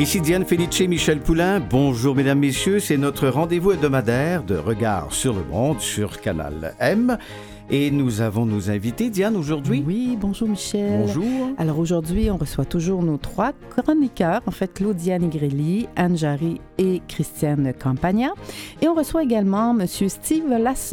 [0.00, 1.60] Ici Diane Felice, Michel Poulain.
[1.60, 2.80] Bonjour mesdames, messieurs.
[2.80, 7.18] C'est notre rendez-vous hebdomadaire de regard sur le monde sur Canal M.
[7.72, 9.84] Et nous avons nos invités, Diane, aujourd'hui?
[9.86, 11.02] Oui, bonjour Michel.
[11.02, 11.50] Bonjour.
[11.56, 17.00] Alors aujourd'hui, on reçoit toujours nos trois chroniqueurs, en fait Claudia Nigrelli, Anne Jarry et
[17.06, 18.30] Christiane Campagna.
[18.82, 19.86] Et on reçoit également M.
[19.86, 20.48] Steve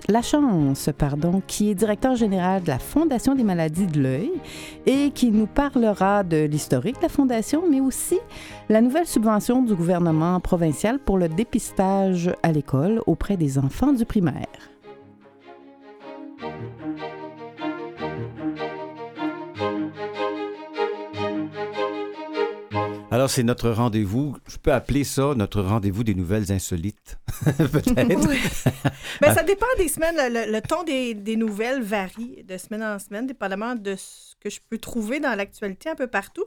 [0.07, 4.31] Lachance, pardon, qui est directeur général de la Fondation des maladies de l'œil
[4.85, 8.19] et qui nous parlera de l'historique de la Fondation, mais aussi
[8.69, 14.05] la nouvelle subvention du gouvernement provincial pour le dépistage à l'école auprès des enfants du
[14.05, 14.45] primaire.
[23.17, 24.37] Alors, c'est notre rendez-vous.
[24.47, 27.17] Je peux appeler ça notre rendez-vous des nouvelles insolites,
[27.57, 28.29] peut-être.
[28.29, 28.37] Oui.
[29.21, 30.17] Ben, ça dépend des semaines.
[30.31, 34.77] Le, ton des, nouvelles varie de semaine en semaine, dépendamment de ce que je peux
[34.77, 36.43] trouver dans l'actualité un peu partout.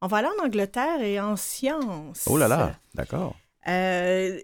[0.00, 2.26] On va aller en Angleterre et en sciences.
[2.26, 3.36] Oh là là, d'accord.
[3.68, 4.36] Euh,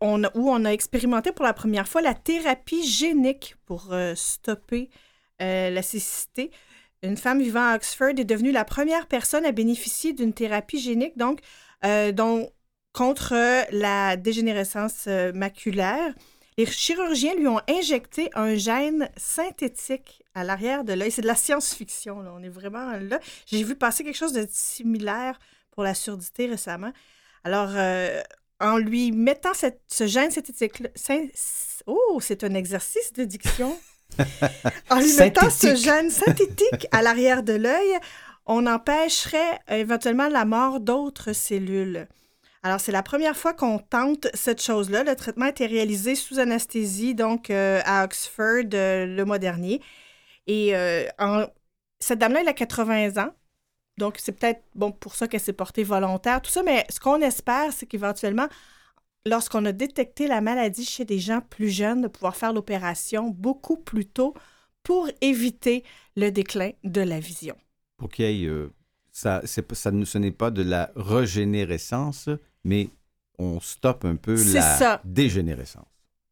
[0.00, 4.90] on où on a expérimenté pour la première fois la thérapie génique pour euh, stopper
[5.42, 6.52] euh, la cécité.
[7.02, 11.16] Une femme vivant à Oxford est devenue la première personne à bénéficier d'une thérapie génique,
[11.16, 11.40] donc,
[11.84, 12.12] euh,
[12.92, 13.34] contre
[13.72, 16.12] la dégénérescence maculaire.
[16.58, 21.10] Les chirurgiens lui ont injecté un gène synthétique à l'arrière de l'œil.
[21.10, 23.20] C'est de la science-fiction, on est vraiment là.
[23.46, 25.38] J'ai vu passer quelque chose de similaire
[25.70, 26.92] pour la surdité récemment.
[27.44, 27.70] Alors,
[28.60, 30.82] en lui mettant ce gène synthétique.
[31.86, 33.78] Oh, c'est un exercice de diction.
[34.90, 37.98] En lui mettant ce gène synthétique à l'arrière de l'œil,
[38.46, 42.08] on empêcherait éventuellement la mort d'autres cellules.
[42.62, 45.02] Alors, c'est la première fois qu'on tente cette chose-là.
[45.02, 49.80] Le traitement a été réalisé sous anesthésie, donc euh, à Oxford euh, le mois dernier.
[50.46, 51.06] Et euh,
[52.00, 53.30] cette dame-là, elle a 80 ans.
[53.96, 57.20] Donc, c'est peut-être bon pour ça qu'elle s'est portée volontaire, tout ça, mais ce qu'on
[57.20, 58.48] espère, c'est qu'éventuellement,
[59.26, 63.76] lorsqu'on a détecté la maladie chez des gens plus jeunes, de pouvoir faire l'opération beaucoup
[63.76, 64.34] plus tôt
[64.82, 65.84] pour éviter
[66.16, 67.56] le déclin de la vision.
[67.96, 68.72] Pour qu'il y ait, euh,
[69.12, 72.28] ça, ça, ce n'est pas de la régénérescence,
[72.64, 72.88] mais
[73.38, 75.86] on stoppe un peu la dégénérescence.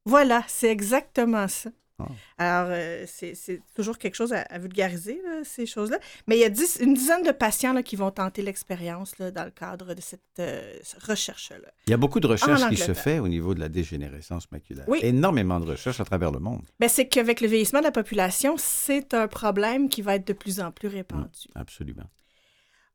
[0.04, 1.70] Voilà, c'est exactement ça.
[1.98, 2.06] Ah.
[2.38, 5.98] Alors, euh, c'est toujours quelque chose à, vulgariser, ces choses-là.
[6.26, 6.48] Mais il y a
[6.80, 10.74] une dizaine de patients qui vont tenter l'expérience dans le cadre de cette euh,
[11.06, 11.68] recherche-là.
[11.86, 14.84] Il y a beaucoup de recherches qui se fait au niveau de la dégénérescence maculaire.
[14.88, 15.00] Oui.
[15.02, 16.62] Énormément de recherches à travers le monde.
[16.78, 20.32] Ben, c'est qu'avec le vieillissement de la population, c'est un problème qui va être de
[20.32, 21.48] plus en plus répandu.
[21.54, 22.04] Mmh, absolument.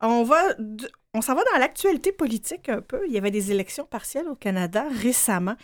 [0.00, 0.42] On va,
[1.14, 3.02] on s'en va dans l'actualité politique un peu.
[3.06, 5.56] Il y avait des élections partielles au Canada récemment.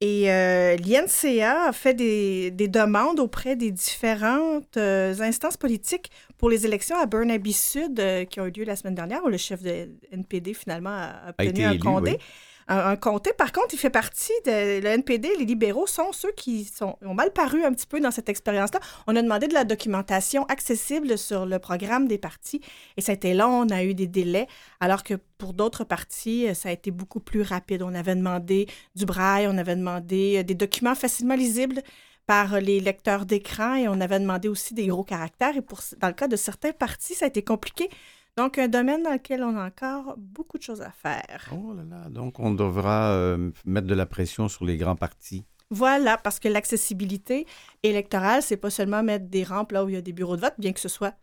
[0.00, 6.64] Et euh, l'INCA a fait des, demandes auprès des différentes euh, instances politiques pour les
[6.64, 9.60] élections à Burnaby Sud euh, qui ont eu lieu la semaine dernière, où le chef
[9.60, 12.18] de NPD finalement a obtenu un condé
[12.68, 13.32] un, comté.
[13.32, 15.30] Par contre, il fait partie de le NPD.
[15.38, 18.80] Les libéraux sont ceux qui sont, ont mal paru un petit peu dans cette expérience-là.
[19.06, 22.60] On a demandé de la documentation accessible sur le programme des partis
[22.96, 23.66] et ça a été long.
[23.66, 24.46] On a eu des délais,
[24.80, 27.82] alors que pour d'autres partis, ça a été beaucoup plus rapide.
[27.82, 31.82] On avait demandé du braille, on avait demandé euh, des documents facilement lisibles
[32.26, 35.56] par les lecteurs d'écran et on avait demandé aussi des gros caractères.
[35.56, 37.88] Et pour, dans le cas de certains partis, ça a été compliqué
[38.38, 41.50] donc, un domaine dans lequel on a encore beaucoup de choses à faire.
[41.52, 45.44] Oh là là, donc on devra euh, mettre de la pression sur les grands partis.
[45.70, 47.46] Voilà, parce que l'accessibilité
[47.82, 50.42] électorale, c'est pas seulement mettre des rampes là où il y a des bureaux de
[50.42, 51.14] vote, bien que ce soit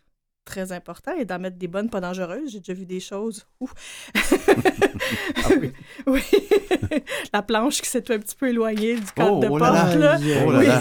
[0.44, 2.52] très important, et d'en mettre des bonnes pas dangereuses.
[2.52, 3.46] J'ai déjà vu des choses.
[3.64, 5.72] ah oui.
[6.06, 6.20] oui.
[7.32, 9.94] la planche qui s'est un petit peu éloignée du cadre oh, de oh porte.
[9.94, 10.18] Là.
[10.46, 10.80] Oh là là.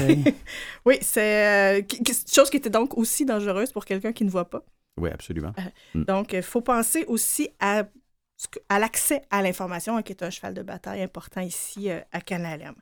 [0.86, 1.82] oui, c'est euh,
[2.30, 4.66] chose qui était donc aussi dangereuse pour quelqu'un qui ne voit pas.
[4.98, 5.54] Oui, absolument.
[5.60, 6.04] Euh, mm.
[6.06, 7.84] Donc, il faut penser aussi à,
[8.70, 12.76] à l'accès à l'information, qui est un cheval de bataille important ici euh, à Canalem.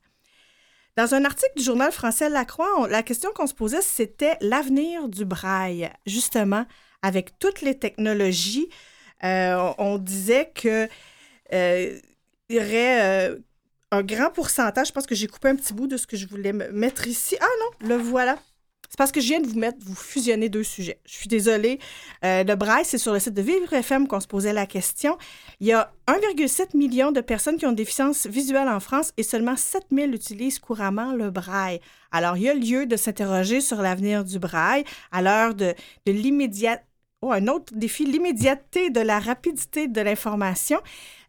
[0.95, 5.10] Dans un article du journal français La Croix, la question qu'on se posait, c'était l'avenir
[5.10, 5.89] du braille.
[6.06, 6.65] Justement,
[7.01, 8.69] avec toutes les technologies,
[9.24, 10.88] euh, on disait que
[11.51, 12.01] il
[12.50, 13.36] y aurait
[13.92, 14.88] un grand pourcentage.
[14.88, 17.38] Je pense que j'ai coupé un petit bout de ce que je voulais mettre ici.
[17.39, 18.38] Ah non, le voilà.
[18.94, 21.00] C'est parce que je viens de vous mettre, vous fusionner deux sujets.
[21.07, 21.80] Je suis désolée.
[22.24, 25.18] Euh, le braille, c'est sur le site de Vivre FM qu'on se posait la question.
[25.60, 29.24] Il y a 1,7 million de personnes qui ont des déficience visuelle en France et
[29.24, 31.80] seulement 7 000 utilisent couramment le braille.
[32.12, 35.74] Alors, il y a lieu de s'interroger sur l'avenir du braille à l'heure de,
[36.06, 36.80] de l'immédiat
[37.25, 40.77] Oh, un autre défi, l'immédiateté de la rapidité de l'information.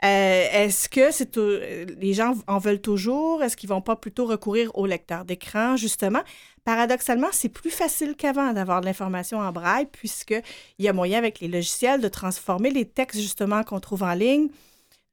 [0.04, 3.44] Euh, est-ce que c'est les gens en veulent toujours?
[3.44, 6.22] Est-ce qu'ils vont pas plutôt recourir au lecteur d'écran, justement?
[6.64, 10.42] Paradoxalement, c'est plus facile qu'avant d'avoir de l'information en braille, puisqu'il
[10.84, 14.48] y a moyen avec les logiciels de transformer les textes, justement, qu'on trouve en ligne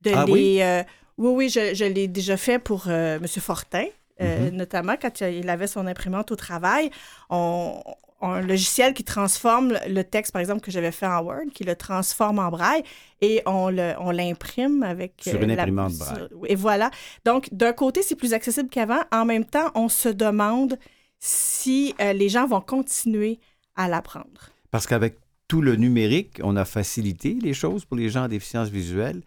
[0.01, 0.61] De Ah les, oui?
[0.63, 0.83] euh,
[1.19, 3.27] oui, oui, je, je l'ai déjà fait pour euh, M.
[3.27, 3.85] Fortin,
[4.19, 4.57] euh, Mhm.
[4.57, 6.89] notamment quand il avait son imprimante au travail.
[7.29, 7.79] On-
[8.21, 11.75] un logiciel qui transforme le texte, par exemple, que j'avais fait en Word, qui le
[11.75, 12.83] transforme en braille
[13.21, 15.13] et on le- on l'imprime avec...
[15.21, 16.27] Sur euh, une la- imprimante sur- braille.
[16.47, 16.91] Et voilà.
[17.25, 19.01] Donc, d'un côté, c'est plus accessible qu'avant.
[19.11, 20.77] En même temps, on se demande
[21.19, 23.39] si euh, les gens vont continuer
[23.75, 24.49] à l'apprendre.
[24.71, 25.17] Parce qu'avec
[25.47, 29.21] tout le numérique, on a facilité les choses pour les gens en déficience visuelle.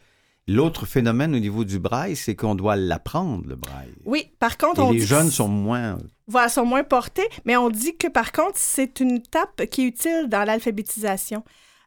[0.46, 3.94] L'autre phénomène au niveau du braille, c'est qu'on doit l'apprendre, le braille.
[4.05, 5.99] Oui, par contre, Et on les dit jeunes sont moins...
[6.26, 9.87] voilà, sont moins portés, mais on dit que par contre, c'est une étape qui est
[9.87, 11.43] utile dans l'alphabétisation,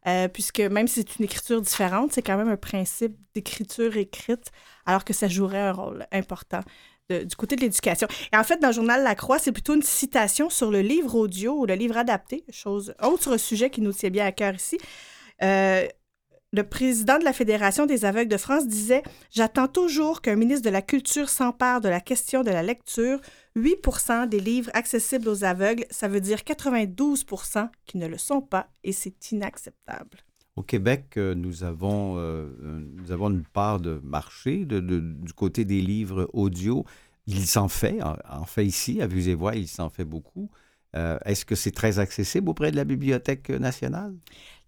[0.08, 4.52] euh, puisque même si c'est une écriture différente, c'est quand même un principe d'écriture écrite,
[4.88, 6.62] alors que ça jouerait un rôle important
[7.12, 8.08] de- du côté de l'éducation.
[8.34, 11.14] Et en fait, dans le journal La Croix, c'est plutôt une citation sur le livre
[11.16, 14.78] audio ou le livre adapté, chose autre sujet qui nous tient bien à cœur ici.
[15.44, 15.86] Euh,
[16.54, 20.72] le président de la Fédération des aveugles de France disait J'attends toujours qu'un ministre de
[20.72, 23.20] la Culture s'empare de la question de la lecture
[23.58, 28.70] 8% des livres accessibles aux aveugles, ça veut dire 92% qui ne le sont pas,
[28.84, 30.18] et c'est inacceptable.
[30.56, 35.66] Au Québec, euh, nous avons, euh, euh, nous avons une part de marché du côté
[35.66, 36.84] des livres audio.
[37.28, 40.50] Il s'en fait, en, fait ici, à Vues et Voix, il s'en fait beaucoup.
[40.94, 44.16] Est-ce que c'est très accessible auprès de la Bibliothèque nationale?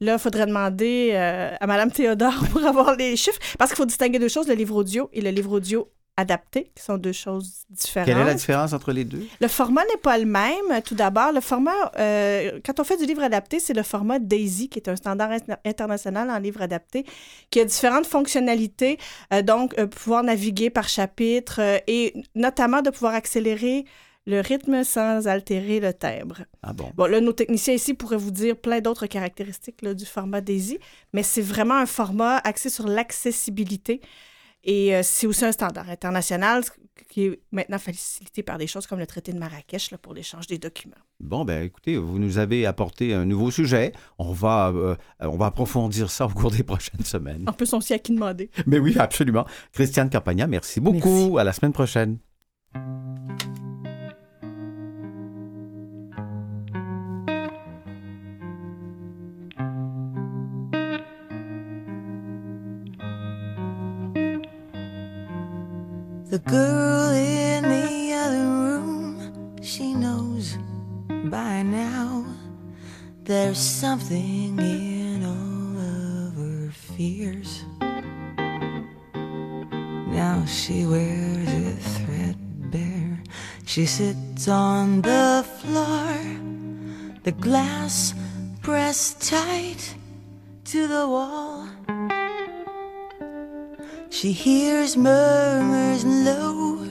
[0.01, 3.85] Là, il faudrait demander euh, à Mme Théodore pour avoir les chiffres, parce qu'il faut
[3.85, 7.61] distinguer deux choses, le livre audio et le livre audio adapté, qui sont deux choses
[7.69, 8.07] différentes.
[8.07, 9.25] Quelle est la différence entre les deux?
[9.39, 10.81] Le format n'est pas le même.
[10.83, 14.67] Tout d'abord, le format, euh, quand on fait du livre adapté, c'est le format DAISY,
[14.67, 17.05] qui est un standard in- international en livre adapté,
[17.51, 18.97] qui a différentes fonctionnalités,
[19.33, 23.85] euh, donc euh, pouvoir naviguer par chapitre et notamment de pouvoir accélérer
[24.25, 26.44] le rythme sans altérer le timbre.
[26.62, 26.92] Ah bon?
[26.95, 30.80] Bon, là, nos techniciens ici pourraient vous dire plein d'autres caractéristiques là, du format DAISY,
[31.13, 34.01] mais c'est vraiment un format axé sur l'accessibilité.
[34.63, 36.63] Et euh, c'est aussi un standard international
[37.07, 40.48] qui est maintenant facilité par des choses comme le traité de Marrakech là, pour l'échange
[40.48, 40.95] des documents.
[41.19, 43.94] Bon, ben écoutez, vous nous avez apporté un nouveau sujet.
[44.18, 47.45] On va, euh, on va approfondir ça au cours des prochaines semaines.
[47.48, 48.50] En plus, on s'y a qui demander.
[48.68, 49.45] Mais oui, absolument.
[49.71, 51.30] Christiane Campagna, merci beaucoup.
[51.30, 51.39] Merci.
[51.39, 52.18] À la semaine prochaine.
[66.39, 70.57] The girl in the other room, she knows
[71.25, 72.25] by now
[73.24, 77.65] there's something in all of her fears.
[80.07, 83.21] Now she wears it threadbare.
[83.65, 86.13] She sits on the floor,
[87.24, 88.13] the glass
[88.62, 89.95] pressed tight
[90.65, 91.48] to the wall.
[94.11, 96.83] She hears murmurs low.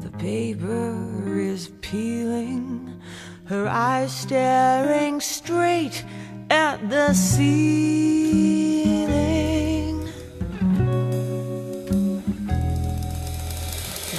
[0.00, 3.00] The paper is peeling.
[3.44, 6.04] Her eyes staring straight
[6.50, 7.52] at the ceiling.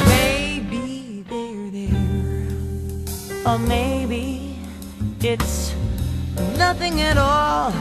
[0.05, 2.47] Maybe they're there,
[3.45, 4.55] or maybe
[5.19, 5.73] it's
[6.57, 7.73] nothing at all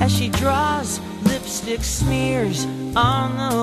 [0.00, 3.61] as she draws lipstick smears on the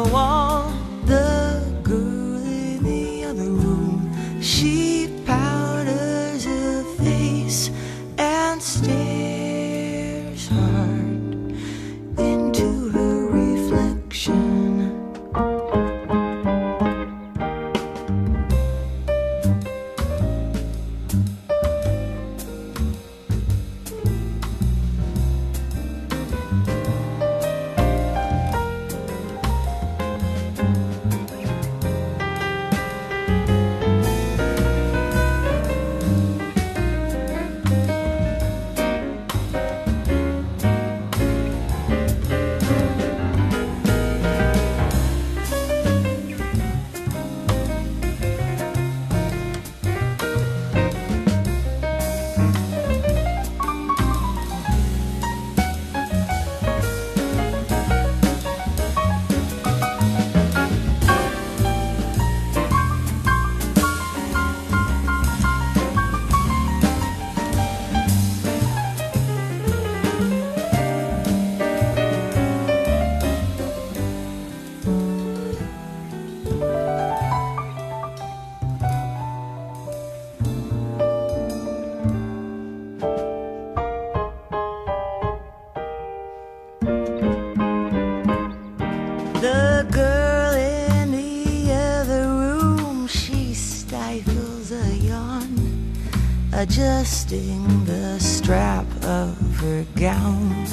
[97.32, 100.66] adjusting the strap of her gown.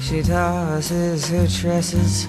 [0.00, 2.26] She tosses her tresses,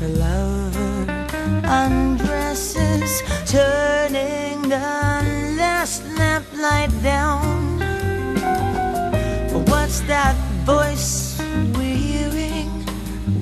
[0.00, 1.28] her lover
[1.64, 7.80] undresses, turning the last lamplight down.
[9.66, 11.40] What's that voice
[11.74, 12.70] we're hearing?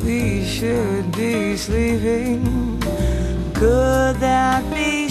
[0.04, 2.80] We should be sleeping.
[3.54, 5.07] Could that be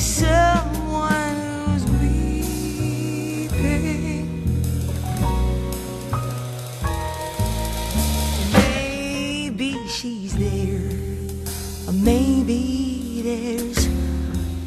[12.48, 13.88] there's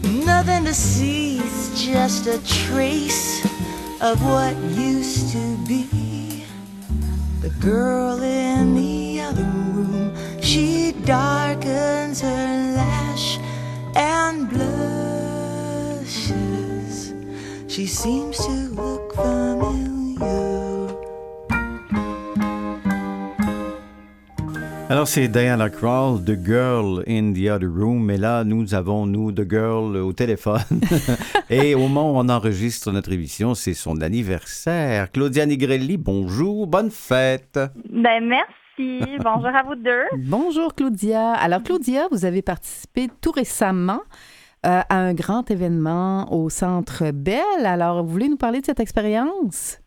[0.03, 1.39] nothing to see.
[1.39, 3.43] It's just a trace
[4.03, 6.45] of what used to be.
[7.41, 13.39] The girl in the other room, she darkens her lash
[13.97, 14.75] and blushes.
[17.67, 20.50] She seems to look familiar.
[24.90, 28.04] Alors, c'est Diana Krall, The Girl in the Other Room.
[28.04, 30.80] Mais là, nous avons, nous, The Girl au téléphone.
[31.49, 35.12] Et au moment où on enregistre notre émission, c'est son anniversaire.
[35.12, 37.61] Claudia Nigrelli, bonjour, bonne fête.
[37.88, 39.00] Ben, merci.
[39.23, 40.02] Bonjour à vous deux.
[40.26, 41.35] Bonjour Claudia.
[41.35, 44.00] Alors Claudia, vous avez participé tout récemment
[44.66, 47.64] euh, à un grand événement au Centre Bell.
[47.64, 49.78] Alors, vous voulez nous parler de cette expérience?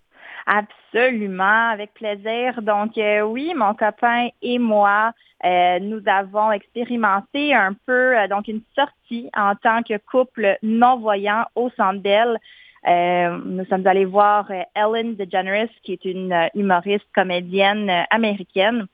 [0.45, 2.61] Absolument, avec plaisir.
[2.61, 8.47] Donc euh, oui, mon copain et moi, euh, nous avons expérimenté un peu euh, donc
[8.47, 12.37] une sortie en tant que couple non-voyant au Centre Bell.
[12.85, 18.87] Nous sommes allés voir Ellen DeGeneres, qui est une humoriste comédienne américaine,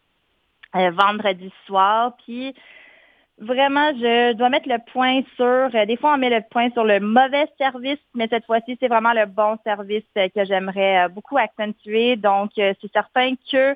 [0.75, 2.15] vendredi soir.
[2.23, 2.53] Puis
[3.39, 6.83] vraiment, je dois mettre le point sur, euh, des fois on met le point sur
[6.83, 11.07] le mauvais service, mais cette fois-ci, c'est vraiment le bon service euh, que j'aimerais euh,
[11.07, 12.15] beaucoup accentuer.
[12.15, 13.75] Donc, c'est certain que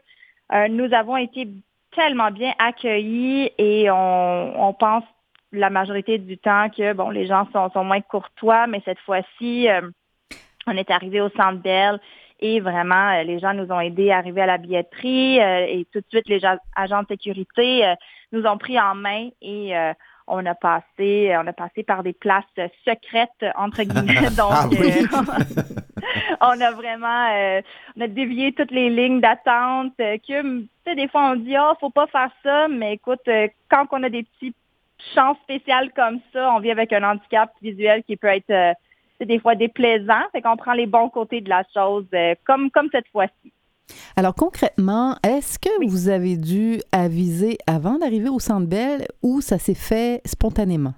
[0.54, 1.48] euh, nous avons été
[1.96, 5.04] tellement bien accueillis et on, on pense
[5.52, 9.70] la majorité du temps que, bon, les gens sont, sont moins courtois, mais cette fois-ci,
[9.70, 9.82] euh,
[10.68, 12.00] on est arrivé au Centre Bell
[12.40, 16.00] et vraiment, les gens nous ont aidés à arriver à la billetterie euh, et tout
[16.00, 16.42] de suite, les
[16.76, 17.94] agents de sécurité
[18.34, 19.94] nous ont pris en main et euh,
[20.28, 22.44] on a passé, on a passé par des places
[22.86, 24.30] secrètes entre guillemets.
[24.38, 24.92] Donc, Ah oui.
[24.92, 25.62] euh,
[26.42, 27.62] on a vraiment, euh,
[27.98, 29.94] on a dévié toutes les lignes d'attente.
[29.98, 30.20] que,
[30.60, 33.28] tu sais, des fois on dit, oh, faut pas faire ça, mais écoute,
[33.70, 34.54] quand on a des petits
[35.14, 38.74] chances spéciales comme ça, on vit avec un handicap visuel qui peut être euh,
[39.26, 42.90] des fois déplaisant, fait qu'on prend les bons côtés de la chose, euh, comme comme
[42.92, 43.54] cette fois-ci.
[44.16, 49.58] Alors concrètement, est-ce que vous avez dû aviser avant d'arriver au Centre Bell ou ça
[49.58, 50.94] s'est fait spontanément?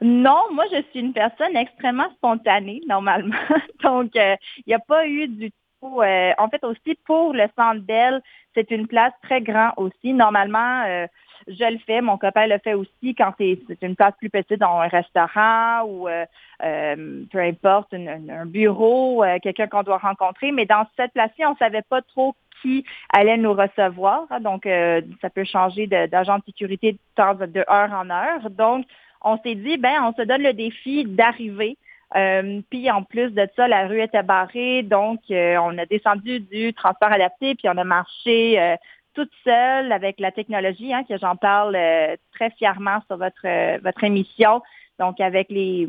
[0.00, 3.34] Non, moi, je suis une personne extrêmement spontanée, normalement.
[3.82, 6.00] Donc, euh, il n'y a pas eu du tout...
[6.00, 8.22] euh, en fait, aussi, pour le Centre Bell,
[8.54, 10.12] c'est une place très grande aussi.
[10.12, 11.06] Normalement, euh,
[11.48, 14.80] je le fais, mon copain le fait aussi quand c'est une place plus petite dans
[14.80, 16.24] un restaurant ou euh,
[16.64, 20.50] euh, peu importe, un bureau, euh, quelqu'un qu'on doit rencontrer.
[20.50, 24.26] Mais dans cette place-ci, on ne savait pas trop qui allait nous recevoir.
[24.40, 28.50] donc, euh, ça peut changer d'agent de, sécurité de, de heure en heure.
[28.50, 28.84] Donc,
[29.22, 31.76] on s'est dit, ben, on se donne le défi d'arriver.
[32.70, 37.12] Puis en plus de ça, la rue était barrée, donc on a descendu du transport
[37.12, 38.76] adapté, puis on a marché
[39.18, 43.78] toute seule avec la technologie, hein, que j'en parle euh, très fièrement sur votre euh,
[43.82, 44.62] votre émission.
[45.00, 45.88] Donc avec les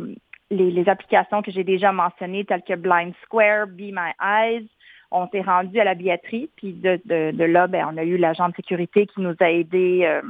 [0.49, 4.67] les, applications que j'ai déjà mentionnées, telles que Blind Square, Be My Eyes,
[5.11, 6.99] on s'est rendu à la billetterie, puis de,
[7.45, 10.23] là, ben, on a eu l'agent de sécurité qui nous a aidés euh,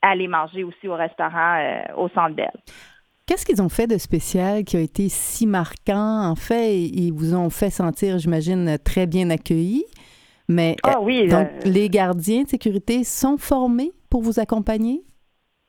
[0.00, 2.50] à aller manger aussi au restaurant au Centre Bell.
[3.26, 6.30] Qu'est-ce qu'ils ont fait de spécial qui a été si marquant?
[6.30, 9.84] En fait, ils vous ont fait sentir, j'imagine, très bien accueillis.
[10.50, 15.02] Mais Ah oui, donc, euh, les gardiens de sécurité sont formés pour vous accompagner?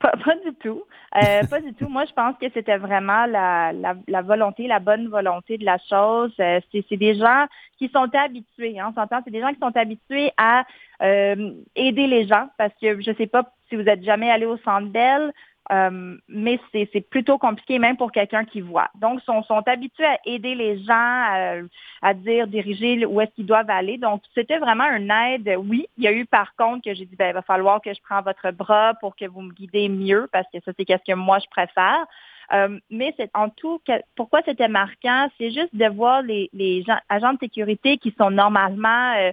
[0.00, 0.82] Pas, pas du tout.
[1.14, 1.88] Euh, pas du tout.
[1.88, 5.78] Moi, je pense que c'était vraiment la, la, la volonté, la bonne volonté de la
[5.88, 6.32] chose.
[6.40, 7.46] Euh, c'est, des gens
[7.78, 10.64] qui sont habitués, hein, on s'entend, c'est des gens qui sont habitués à
[11.02, 14.56] euh, aider les gens parce que je sais pas si vous êtes jamais allé au
[14.58, 15.32] Centre Bell,
[15.70, 18.90] euh, mais c'est, plutôt compliqué même pour quelqu'un qui voit.
[18.96, 21.54] Donc, ils sont, sont habitués à aider les gens, à,
[22.02, 23.96] à dire, diriger où est-ce qu'ils doivent aller.
[23.96, 25.56] Donc, c'était vraiment une aide.
[25.58, 27.94] Oui, il y a eu par contre que j'ai dit, ben, il va falloir que
[27.94, 31.10] je prenne votre bras pour que vous me guidez mieux parce que ça, c'est qu'est-ce
[31.10, 32.06] que moi, je préfère.
[32.52, 33.80] Euh, mais c'est en tout,
[34.16, 39.14] pourquoi c'était marquant, c'est juste de voir les, les agents de sécurité qui sont normalement
[39.16, 39.30] euh,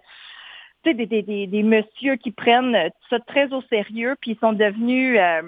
[0.86, 5.17] des, des, des, des messieurs qui prennent ça très au sérieux, puis ils sont devenus...
[5.19, 5.41] euh,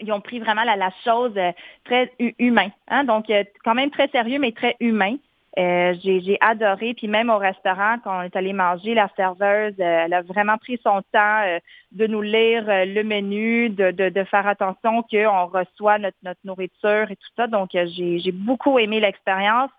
[0.00, 1.52] ils ont- pris vraiment la, la chose euh,
[1.84, 2.68] très hu- humain.
[2.88, 3.04] Hein?
[3.04, 5.16] Donc, euh, quand même très sérieux, mais très humain.
[5.56, 6.94] Euh, j'ai adoré.
[6.94, 10.58] Puis même au restaurant, quand on est allé manger, la serveuse, euh, elle a vraiment
[10.58, 11.60] pris son temps euh,
[11.92, 17.08] de nous lire le menu, de, de, de faire attention qu'on reçoit notre, notre nourriture
[17.10, 17.46] et tout ça.
[17.46, 19.70] Donc, j'ai beaucoup aimé l'expérience.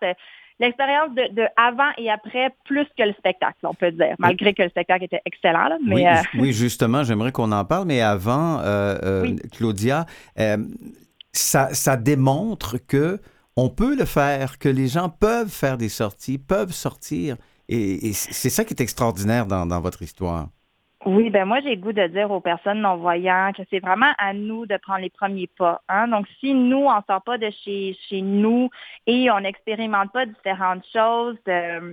[0.58, 4.62] L'expérience de, de avant et après, plus que le spectacle, on peut dire, malgré que
[4.62, 5.68] le spectacle était excellent.
[5.68, 9.36] Là, mais, oui, euh, oui, justement, j'aimerais qu'on en parle, mais avant, euh, euh, Oui.
[9.52, 10.06] Claudia,
[11.32, 13.20] ça, ça démontre que
[13.56, 17.36] on peut le faire, que les gens peuvent faire des sorties, peuvent sortir.
[17.68, 20.48] Et, et c'est ça qui est extraordinaire dans, dans votre histoire.
[21.04, 24.32] Oui, ben moi j'ai le goût de dire aux personnes non-voyantes que c'est vraiment à
[24.32, 25.82] nous de prendre les premiers pas.
[25.88, 26.08] Hein?
[26.08, 28.70] Donc si nous on sort pas de chez chez nous
[29.06, 31.92] et on n'expérimente pas différentes choses, euh,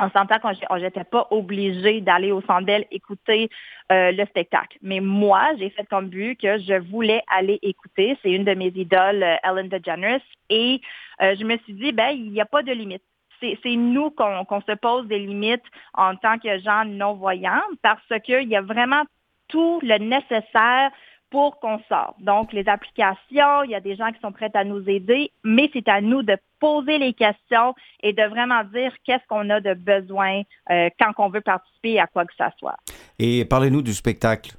[0.00, 3.50] on s'entend qu'on n'était pas obligé d'aller au Sandel écouter
[3.90, 4.78] euh, le spectacle.
[4.82, 8.16] Mais moi, j'ai fait comme but que je voulais aller écouter.
[8.22, 10.20] C'est une de mes idoles, euh, Ellen DeGeneres,
[10.50, 10.80] et
[11.20, 13.02] euh, je me suis dit, ben il n'y a pas de limite
[13.40, 15.64] c'est nous qu'on se pose des limites
[15.94, 19.02] en tant que gens non-voyants parce qu'il y a vraiment
[19.48, 20.90] tout le nécessaire
[21.30, 22.20] pour qu'on sorte.
[22.20, 25.68] Donc, les applications, il y a des gens qui sont prêts à nous aider, mais
[25.72, 29.74] c'est à nous de poser les questions et de vraiment dire qu'est-ce qu'on a de
[29.74, 32.76] besoin euh, quand on veut participer à quoi que ce soit.
[33.18, 34.52] Et parlez-nous du spectacle.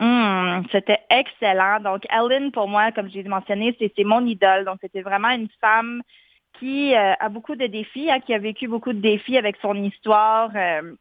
[0.00, 1.80] Hum, c'était excellent.
[1.80, 4.64] Donc, Ellen, pour moi, comme j'ai mentionné, c'est c'est mon idole.
[4.64, 6.02] Donc, c'était vraiment une femme
[6.60, 9.74] qui euh, a beaucoup de défis, hein, qui a vécu beaucoup de défis avec son
[9.74, 10.50] histoire.
[10.54, 10.94] euh,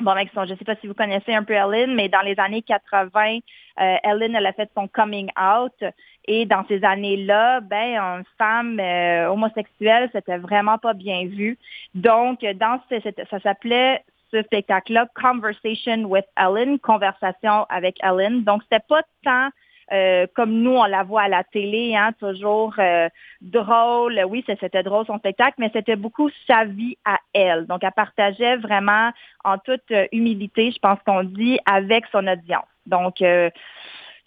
[0.00, 2.22] bon, avec son, je ne sais pas si vous connaissez un peu Ellen, mais dans
[2.22, 3.38] les années 80,
[3.80, 5.92] euh, Ellen, elle a fait son coming out.
[6.26, 11.58] Et dans ces années-là, ben, une femme euh, homosexuelle, c'était vraiment pas bien vu.
[11.94, 12.96] Donc, dans ce,
[13.30, 18.42] ça s'appelait ce spectacle-là, Conversation with Ellen, conversation avec Ellen.
[18.42, 19.50] Donc, c'était pas tant
[19.92, 23.08] euh, comme nous, on la voit à la télé, hein, toujours euh,
[23.40, 24.20] drôle.
[24.28, 27.66] Oui, c'était drôle son spectacle, mais c'était beaucoup sa vie à elle.
[27.66, 29.10] Donc, elle partageait vraiment
[29.44, 32.66] en toute euh, humilité, je pense qu'on dit, avec son audience.
[32.86, 33.50] Donc, euh,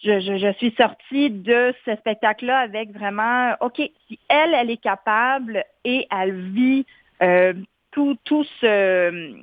[0.02, 4.82] je, je, je suis sortie de ce spectacle-là avec vraiment, OK, si elle, elle est
[4.82, 6.86] capable et elle vit
[7.22, 7.54] euh,
[7.92, 9.34] tout, tout ce,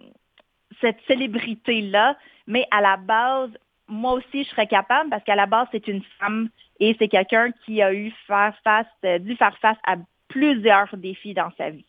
[0.81, 3.51] cette célébrité-là, mais à la base,
[3.89, 6.49] moi aussi, je serais capable parce qu'à la base, c'est une femme
[6.81, 9.97] et c'est quelqu'un qui a eu faire face, euh, dû faire face à
[10.29, 11.85] plusieurs défis dans sa vie.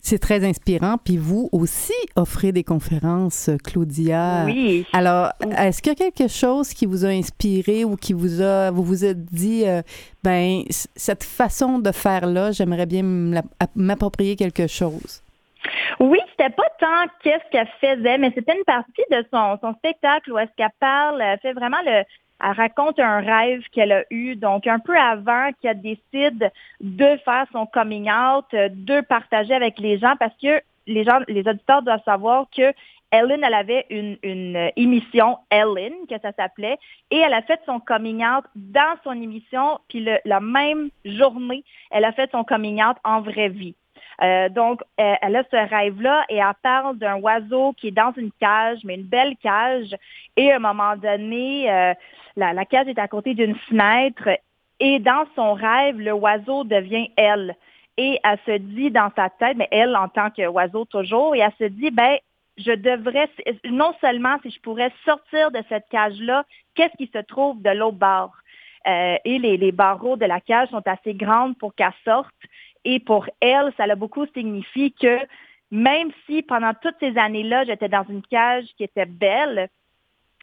[0.00, 0.96] C'est très inspirant.
[1.02, 4.44] Puis vous aussi offrez des conférences, Claudia.
[4.46, 4.86] Oui.
[4.92, 8.70] Alors, est-ce qu'il y a quelque chose qui vous a inspiré ou qui vous a,
[8.70, 9.82] vous vous êtes dit, euh,
[10.22, 13.02] ben, cette façon de faire là, j'aimerais bien
[13.74, 15.22] m'approprier quelque chose?
[16.00, 20.38] Oui, c'était pas tant qu'est-ce qu'elle faisait, mais c'était une partie de son, spectacle où
[20.38, 22.02] est-ce qu'elle parle, elle fait vraiment le,
[22.44, 27.46] elle raconte un rêve qu'elle a eu, donc un peu avant qu'elle décide de faire
[27.52, 32.04] son coming out, de partager avec les gens, parce que les gens, les auditeurs doivent
[32.04, 32.72] savoir que
[33.10, 36.78] Ellen, elle avait une, émission Ellen, que ça s'appelait,
[37.10, 42.04] et elle a fait son coming out dans son émission, puis la même journée, elle
[42.04, 43.74] a fait son coming out en vraie vie.
[44.20, 48.32] Euh, donc, elle a ce rêve-là et elle parle d'un oiseau qui est dans une
[48.40, 49.94] cage, mais une belle cage.
[50.36, 51.94] Et à un moment donné, euh,
[52.36, 54.28] la, la cage est à côté d'une fenêtre
[54.80, 57.56] et dans son rêve, le oiseau devient elle.
[57.96, 61.52] Et elle se dit dans sa tête, mais elle en tant qu'oiseau toujours, et elle
[61.58, 62.16] se dit, ben,
[62.56, 63.28] je devrais,
[63.64, 67.96] non seulement si je pourrais sortir de cette cage-là, qu'est-ce qui se trouve de l'autre
[67.96, 68.32] bord?
[68.86, 72.34] Euh, et les, les barreaux de la cage sont assez grandes pour qu'elle sorte.
[72.84, 75.18] Et pour elle, ça a beaucoup signifié que
[75.70, 79.68] même si pendant toutes ces années-là, j'étais dans une cage qui était belle,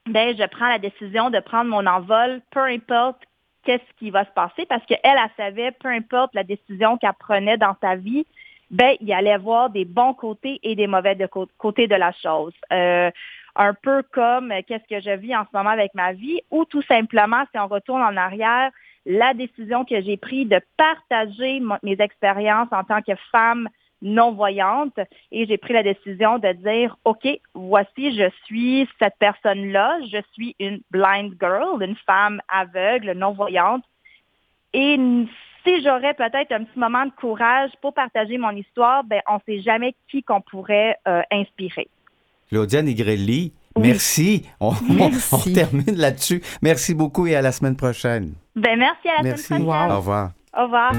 [0.06, 3.22] ben, je prends la décision de prendre mon envol, peu importe
[3.64, 7.58] qu'est-ce qui va se passer, parce qu'elle, elle savait, peu importe la décision qu'elle prenait
[7.58, 8.26] dans sa vie,
[8.70, 11.18] ben, il allait voir des bons côtés et des mauvais
[11.58, 12.54] côtés de la chose.
[12.72, 13.10] Euh,
[13.56, 16.66] un peu comme euh, qu'est-ce que je vis en ce moment avec ma vie, ou
[16.66, 18.72] tout simplement, si on retourne en arrière,
[19.06, 23.70] la décision que j'ai prise de partager mes expériences en tant que femme
[24.02, 25.00] non-voyante
[25.32, 30.56] et j'ai pris la décision de dire, OK, voici, je suis cette personne-là, je suis
[30.60, 33.84] une blind girl, une femme aveugle, non-voyante.
[34.74, 34.98] Et
[35.66, 39.40] si j'aurais peut-être un petit moment de courage pour partager mon histoire, ben, on ne
[39.48, 41.88] sait jamais qui qu'on pourrait euh, inspirer.
[42.50, 43.88] Claudia Nigrelli, Oui.
[43.90, 44.44] merci.
[44.60, 45.34] On, on- Merci.
[45.36, 46.42] on termine là-dessus.
[46.62, 48.34] Merci beaucoup et à la semaine prochaine.
[48.56, 49.44] Ben, merci à la Merci.
[49.44, 49.92] semaine prochaine.
[49.92, 50.32] Au revoir.
[50.58, 50.92] Au revoir.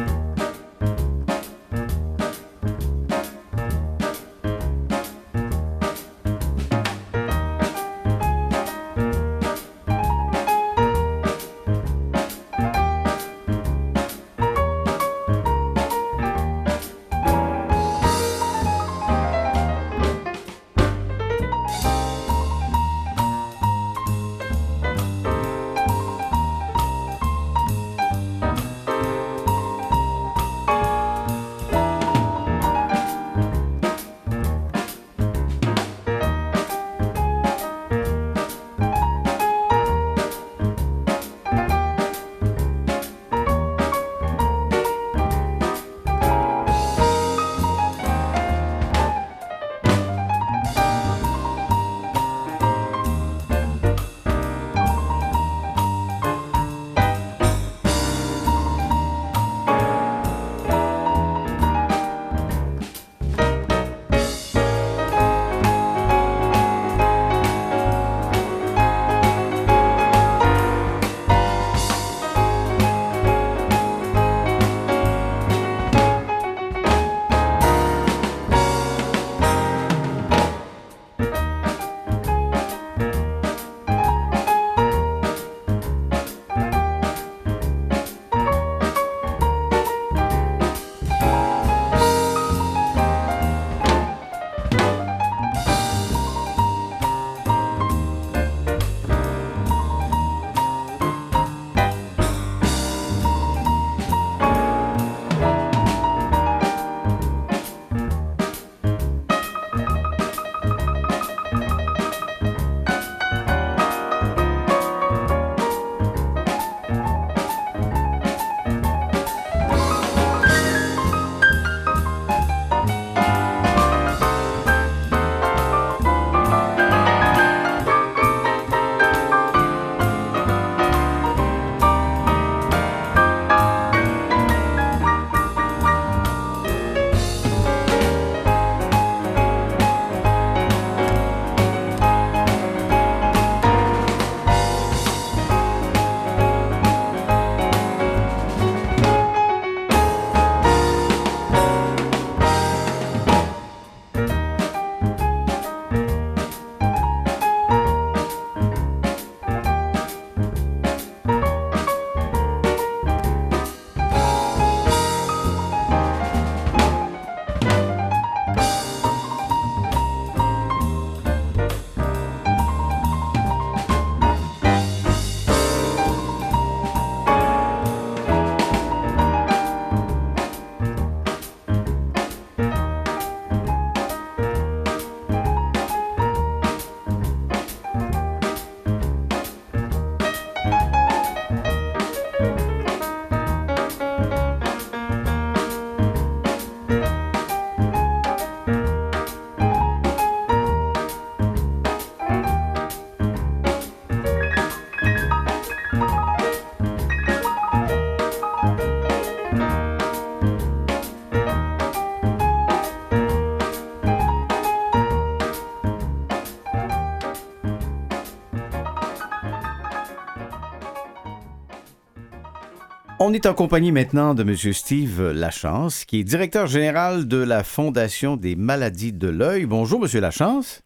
[223.29, 224.55] On est en compagnie maintenant de M.
[224.73, 229.67] Steve Lachance, qui est directeur général de la Fondation des maladies de l'œil.
[229.67, 230.21] Bonjour, M.
[230.21, 230.85] Lachance.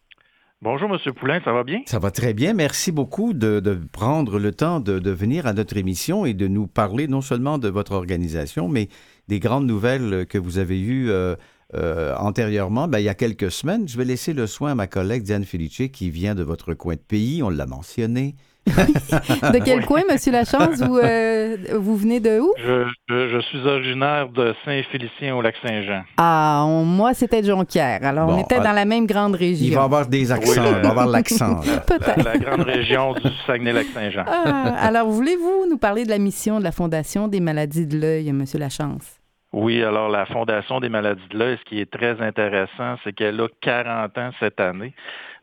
[0.59, 1.13] Bonjour, M.
[1.13, 1.81] Poulain, ça va bien?
[1.85, 2.55] Ça va très bien.
[2.55, 6.47] Merci beaucoup de, de prendre le temps de, de, venir à notre émission et de
[6.47, 8.87] nous parler non seulement de votre organisation, mais
[9.27, 11.35] des grandes nouvelles que vous avez eues euh,
[11.75, 12.87] euh, antérieurement.
[12.87, 15.45] Ben, il y a quelques semaines, je vais laisser le soin à ma collègue Diane
[15.45, 18.33] Felice qui vient de votre coin de pays, on l'a mentionné.
[18.67, 20.81] de quel coin, Monsieur Lachance?
[20.81, 22.53] Vous, euh, vous venez de où?
[22.57, 26.03] Je, je, je suis originaire de Saint-Félicien au Lac-Saint-Jean.
[26.17, 27.99] Ah, on- moi, c'était Jonquière.
[28.03, 29.81] Alors, on était dans la même grande Il va région.
[29.81, 31.59] avoir des accents, il va avoir l'accent.
[31.65, 32.23] La, Peut-être.
[32.23, 34.23] la grande région du Saguenay-Lac-Saint-Jean.
[34.27, 38.31] Ah, alors, voulez-vous nous parler de la mission de la Fondation des maladies de l'œil,
[38.31, 39.17] Monsieur Lachance?
[39.53, 43.39] Oui, alors la Fondation des maladies de l'œil, ce qui est très intéressant, c'est qu'elle
[43.41, 44.93] a 40 ans cette année.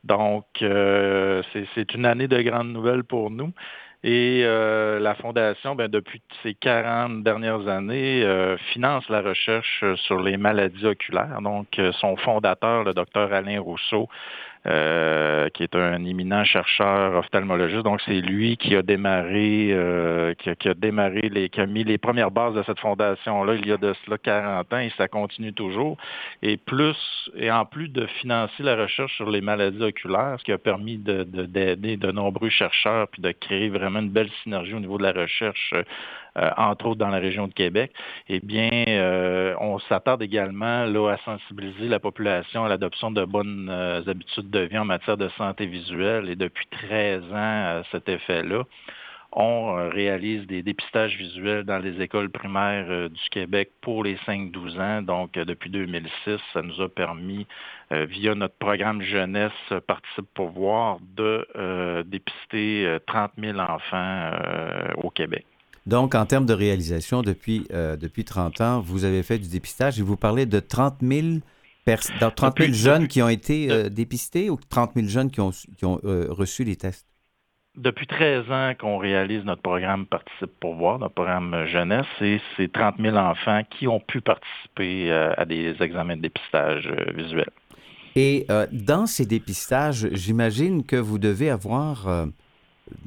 [0.04, 1.42] Donc, euh,
[1.74, 3.52] c'est une année de grandes nouvelles pour nous.
[4.04, 10.20] Et euh, la Fondation, ben, depuis ces 40 dernières années, euh, finance la recherche sur
[10.20, 11.40] les maladies oculaires.
[11.42, 14.08] Donc, son fondateur, le docteur Alain Rousseau,
[14.68, 17.82] euh, qui est un éminent chercheur ophtalmologiste.
[17.84, 22.30] Donc, c'est lui qui a démarré, euh, qui, a, démarré qui a mis les premières
[22.30, 25.96] bases de cette fondation-là il y a de cela 40 ans et ça continue toujours.
[26.42, 26.96] Et plus,
[27.36, 30.98] et en plus de financer la recherche sur les maladies oculaires, ce qui a permis
[30.98, 34.98] de, de- d'aider de nombreux chercheurs puis de créer vraiment une belle synergie au niveau
[34.98, 35.72] de la recherche,
[36.56, 37.92] entre autres dans la région de Québec,
[38.28, 43.68] eh bien, euh, on s'attarde également là, à sensibiliser la population à l'adoption de bonnes
[43.70, 46.28] euh, habitudes de vie en matière de santé visuelle.
[46.28, 48.64] Et depuis 13 ans, cet effet-là,
[49.32, 54.16] on euh, réalise des dépistages visuels dans les écoles primaires euh, du Québec pour les
[54.26, 55.02] 5-12 ans.
[55.02, 57.46] Donc, euh, depuis 2006, ça nous a permis,
[57.92, 63.58] euh, via notre programme jeunesse euh, Participe pour voir, de euh, dépister euh, 30 000
[63.58, 65.44] enfants euh, au Québec.
[65.88, 69.98] Donc, en termes de réalisation, depuis, euh, depuis 30 ans, vous avez fait du dépistage
[69.98, 71.26] et vous parlez de 30 000,
[71.86, 75.30] pers- dans 30 000 Depuis- jeunes qui ont été euh, dépistés ou 30 000 jeunes
[75.30, 77.06] qui ont, qui ont euh, reçu les tests?
[77.74, 82.38] Depuis 13 ans qu'on réalise notre programme Participe pour voir, notre programme euh, jeunesse, et
[82.56, 87.12] c'est 30 000 enfants qui ont pu participer euh, à des examens de dépistage euh,
[87.16, 87.48] visuel.
[88.14, 92.26] Et euh, dans ces dépistages, j'imagine que vous devez avoir, euh,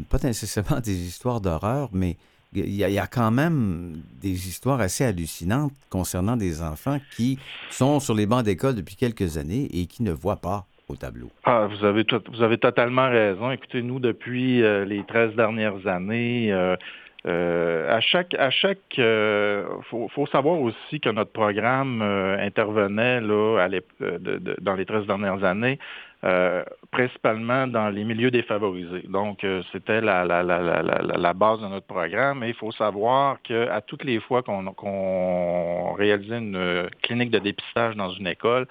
[0.09, 2.17] pas nécessairement des histoires d'horreur, mais
[2.53, 8.13] il y, a- quand même des histoires assez hallucinantes concernant des enfants qui sont sur
[8.13, 11.29] les bancs d'école depuis quelques années et qui ne voient pas au tableau.
[11.45, 13.51] Ah, vous avez tout- vous avez totalement raison.
[13.51, 16.75] Écoutez, nous, depuis euh, les 13 dernières années, euh,
[17.25, 18.99] euh, à chaque, à chaque,
[19.89, 23.69] faut, faut savoir aussi que notre programme intervenait là
[24.61, 25.79] dans les 13 dernières années,
[26.23, 29.07] euh, principalement dans les milieux défavorisés.
[29.10, 32.43] Donc, euh, c'était la, base de notre programme.
[32.43, 37.95] Et il faut savoir qu'à toutes les fois qu'on réalisait une euh, clinique de dépistage
[37.95, 38.67] dans une école,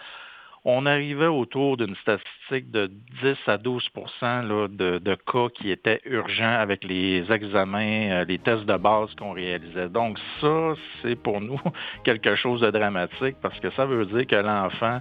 [0.65, 2.89] on arrivait autour d'une statistique de
[3.23, 3.91] 10 à 12
[4.23, 9.33] là, de, de cas qui étaient urgents avec les examens, les tests de base qu'on
[9.33, 9.89] réalisait.
[9.89, 11.59] Donc ça, c'est pour nous
[12.05, 15.01] quelque chose de dramatique parce que ça veut dire que l'enfant,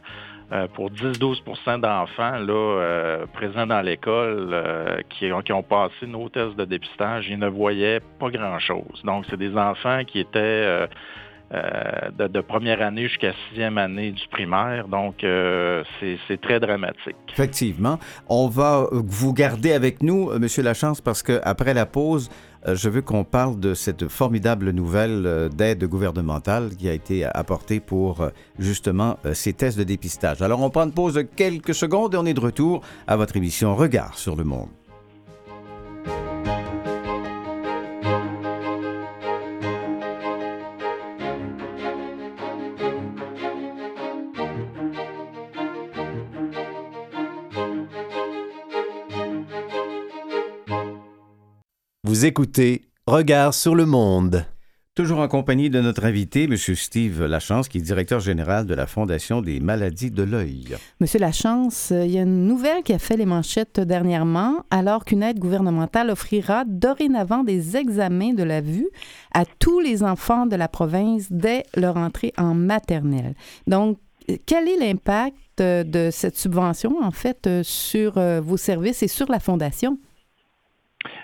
[0.52, 6.66] euh, pour 10-12% d'enfants euh, présents dans l'école euh, qui, ont, passé nos tests de
[6.66, 9.02] dépistage, ils ne voyaient pas grand-chose.
[9.04, 10.88] Donc c'est des enfants qui étaient...
[11.52, 14.88] de, de première année jusqu'à sixième année du primaire.
[14.88, 15.26] Donc,
[16.00, 17.16] c'est très dramatique.
[17.32, 17.98] Effectivement.
[18.28, 22.30] On va vous garder avec nous, Monsieur Lachance, parce qu'après la pause,
[22.68, 27.80] je veux qu'on parle de cette formidable nouvelle euh, d'aide gouvernementale qui a été apportée
[27.80, 30.42] pour euh, justement euh, ces tests de dépistage.
[30.42, 33.38] Alors, on prend une pause de quelques secondes et on est de retour à votre
[33.38, 34.79] émission Regard sur le monde.
[52.10, 54.44] Vous écoutez Regard sur le monde.
[54.96, 56.58] Toujours en compagnie de notre invité, M.
[56.58, 60.76] Steve Lachance, qui est directeur général de la Fondation des maladies de l'œil.
[61.00, 65.06] Monsieur Lachance, euh, il y a une nouvelle qui a fait les manchettes dernièrement, alors
[65.06, 68.90] qu'une aide gouvernementale offrira dorénavant des examens de la vue
[69.36, 73.36] à tous les enfants de la province dès leur entrée en maternelle.
[73.68, 74.00] Donc,
[74.32, 79.30] euh, quel est l'impact euh, de cette subvention, en fait, sur vos services et sur
[79.30, 80.00] la Fondation?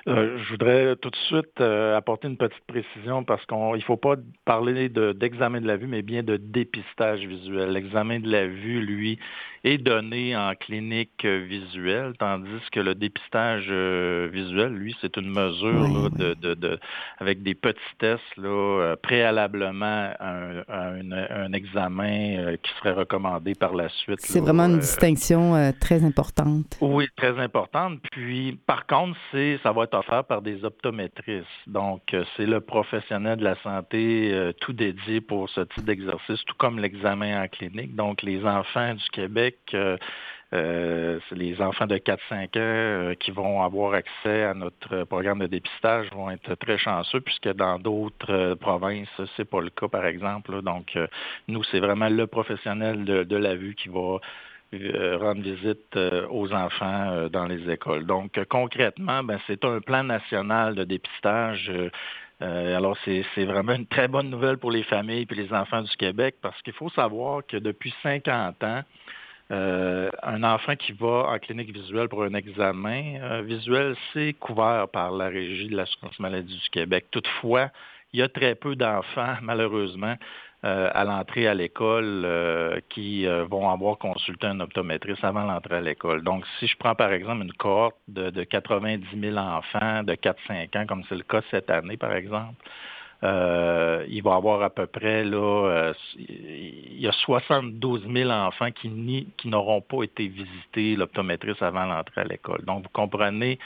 [0.08, 3.98] Euh, je voudrais tout de suite euh, apporter une petite précision parce qu'il ne faut
[3.98, 7.72] pas parler d'examen de, la vue, mais bien de dépistage visuel.
[7.72, 9.20] L'examen de la vue, lui,
[9.64, 16.12] est donné en clinique visuelle, tandis que le dépistage euh, visuel, lui, c'est une mesure
[16.12, 16.80] De, de,
[17.18, 20.36] avec des petits tests là, préalablement à
[20.70, 24.20] un, examen qui serait recommandé par la suite.
[24.22, 26.78] C'est vraiment une distinction très importante.
[26.82, 28.00] Oui, très importante.
[28.12, 31.48] Puis, par contre, c'est ça va être offert par des optométristes.
[31.68, 36.44] Donc, euh, c'est le professionnel de la santé euh, tout dédié pour ce type d'exercice,
[36.46, 37.96] tout comme l'examen en clinique.
[37.96, 44.44] Donc, les enfants du Québec, euh, les enfants de 4-5 ans qui vont avoir accès
[44.44, 49.60] à notre programme de dépistage vont être très chanceux puisque dans d'autres provinces, c'est pas
[49.60, 50.62] le cas, par exemple.
[50.62, 50.98] Donc,
[51.50, 54.20] nous, c'est vraiment le professionnel de la vue qui va
[55.18, 58.06] rendre visite euh, aux enfants euh, dans les écoles.
[58.06, 61.72] Donc, concrètement, ben, c'est un plan national de dépistage.
[62.40, 66.36] alors, c'est vraiment une très bonne nouvelle pour les familles et les enfants du Québec
[66.42, 68.82] parce qu'il faut savoir que depuis 50 ans,
[69.50, 75.30] un enfant qui va en clinique visuelle pour un examen visuel, c'est couvert par la
[75.30, 77.06] Régie de l'assurance maladie du Québec.
[77.10, 77.70] Toutefois,
[78.16, 80.16] il y a très peu d'enfants, malheureusement, euh,
[80.64, 85.82] à l'entrée à l'école euh, qui euh, vont avoir consulté un optométriste avant l'entrée à
[85.82, 86.24] l'école.
[86.24, 90.78] Donc, si je prends par exemple une cohorte de, de 90 000 enfants de 4-5
[90.78, 92.56] ans, comme c'est le cas cette année par exemple,
[93.24, 99.28] il va y avoir à peu près, là, il y a 72 000 enfants qui,
[99.36, 102.64] qui n'auront pas été visités l'optométriste avant l'entrée à l'école.
[102.66, 103.58] Donc, vous comprenez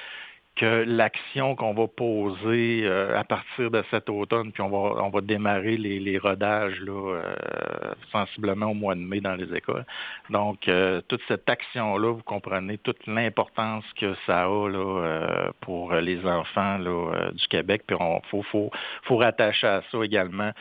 [0.60, 5.10] que l'action qu'on va poser euh, à partir de cet automne, puis on va, on
[5.10, 9.86] va démarrer les, rodages là, euh, sensiblement au mois de mai dans les écoles.
[10.30, 16.26] Donc, euh, toute cette action-là, vous comprenez toute l'importance que ça a là, pour les
[16.26, 17.84] enfants là, du Québec.
[17.88, 18.70] Puis il faut, faut,
[19.04, 20.52] faut rattacher à ça également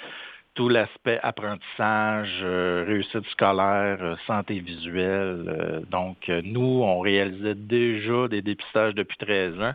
[0.58, 5.44] tout l'aspect apprentissage, euh, réussite scolaire, euh, santé visuelle.
[5.46, 9.74] Euh, donc, nous, on réalisait déjà des dépistages depuis 13 ans.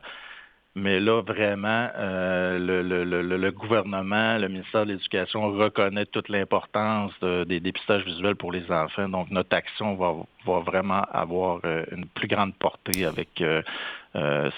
[0.75, 8.35] Mais là, vraiment, le, gouvernement, le ministère de l'Éducation reconnaît toute l'importance des dépistages visuels
[8.35, 9.07] pour les enfants.
[9.07, 13.61] Donc, notre action va, vraiment avoir une plus grande portée avec ce,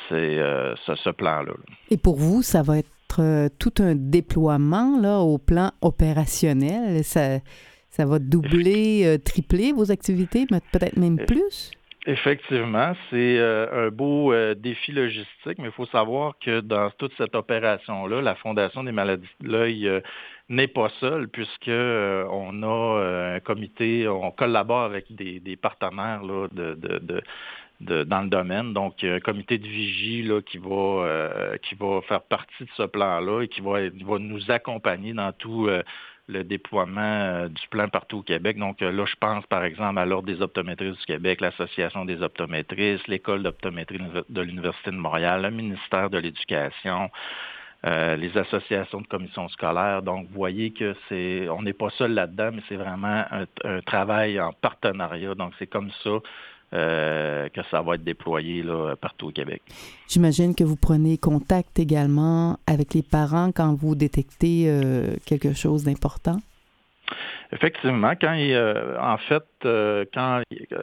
[0.08, 1.52] ce plan-là.
[1.92, 7.04] Et pour vous, ça va être euh, tout un déploiement là, au plan opérationnel.
[7.04, 7.40] Ça,
[7.90, 11.72] ça va doubler, euh, tripler vos activités, peut-être même plus?
[12.08, 17.34] Effectivement, c'est euh, un beau défi logistique, mais il faut savoir que dans toute cette
[17.34, 20.02] opération-là, la Fondation des maladies de l'œil
[20.50, 26.76] n'est pas seule, puisque on a un comité, on collabore avec des, partenaires là, de,
[26.76, 27.24] de
[27.82, 28.74] dans le domaine.
[28.74, 32.84] Donc, un comité de vigie là, qui, va, euh, qui va faire partie de ce
[32.84, 35.84] plan-là et qui va, va nous accompagner dans tout euh,
[36.28, 38.58] le déploiement euh, du plan partout au Québec.
[38.58, 43.08] Donc, là, je pense par exemple à l'Ordre des optométristes du Québec, l'Association des optométristes,
[43.08, 47.10] l'École d'optométrie de l'Université de Montréal, le ministère de l'Éducation.
[47.84, 50.02] les associations de commissions scolaires.
[50.02, 54.40] Donc, vous voyez que c'est, on n'est pas seul là-dedans, mais c'est vraiment un, travail
[54.40, 55.36] en partenariat.
[55.36, 56.18] Donc, c'est comme ça
[56.76, 59.62] euh, que ça va être déployé là, partout au Québec.
[60.10, 65.86] J'imagine que vous prenez contact également avec les parents quand vous détectez euh, quelque chose
[65.86, 66.38] d'important?
[67.54, 68.36] Effectivement, quand
[69.00, 70.42] en fait, euh, quand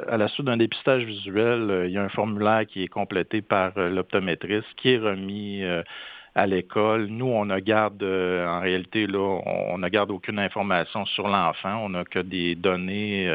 [0.09, 3.73] à la suite d'un dépistage visuel, il y a un formulaire qui est complété par
[3.77, 5.63] l'optométriste qui est remis
[6.35, 7.09] à l'école.
[7.09, 11.85] Nous, on ne garde, en réalité, là, on ne garde aucune information sur l'enfant.
[11.85, 13.29] On n'a que des données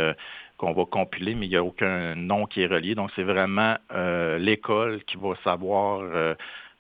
[0.58, 2.96] qu'on va compiler, mais il n'y a aucun nom qui est relié.
[2.96, 6.34] Donc, c'est vraiment euh, l'école qui va savoir, euh,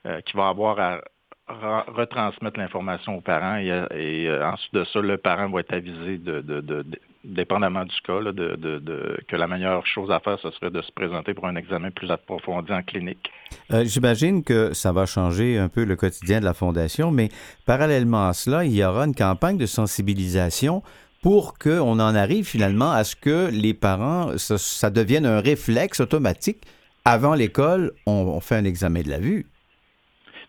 [0.05, 1.01] euh, qui va avoir à
[1.49, 6.43] retransmettre l'information aux parents et, ensuite de ça, le parent va être avisé de,
[7.23, 11.33] dépendamment du cas, de, que la meilleure chose à faire, ce serait de se présenter
[11.33, 13.31] pour un examen plus approfondi en clinique.
[13.69, 17.29] J'imagine que ça va changer un peu le quotidien de la Fondation, mais
[17.65, 20.83] parallèlement à cela, il y aura une campagne de sensibilisation
[21.21, 26.63] pour qu'on en arrive finalement à ce que les parents, ça, devienne un réflexe automatique.
[27.05, 29.45] Avant l'école, on, fait un examen de la vue.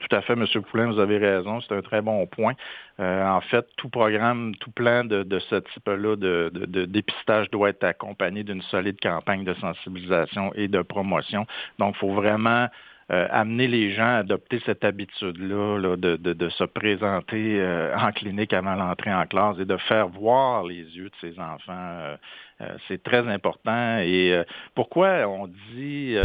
[0.00, 0.46] Tout à fait, M.
[0.70, 2.54] Poulain, vous avez raison, c'est un très bon point.
[3.00, 7.84] Euh, en fait, tout programme, tout plan de, ce type-là de, de, dépistage doit être
[7.84, 11.46] accompagné d'une solide campagne de sensibilisation et de promotion.
[11.78, 12.68] Donc, il faut vraiment
[13.10, 18.52] euh, amener les gens à adopter cette habitude-là là, de, se présenter euh, en clinique
[18.52, 21.72] avant l'entrée en classe et de faire voir les yeux de ces enfants.
[21.72, 22.16] Euh,
[22.86, 23.98] c'est très important.
[24.00, 24.38] Et
[24.74, 26.16] pourquoi on dit,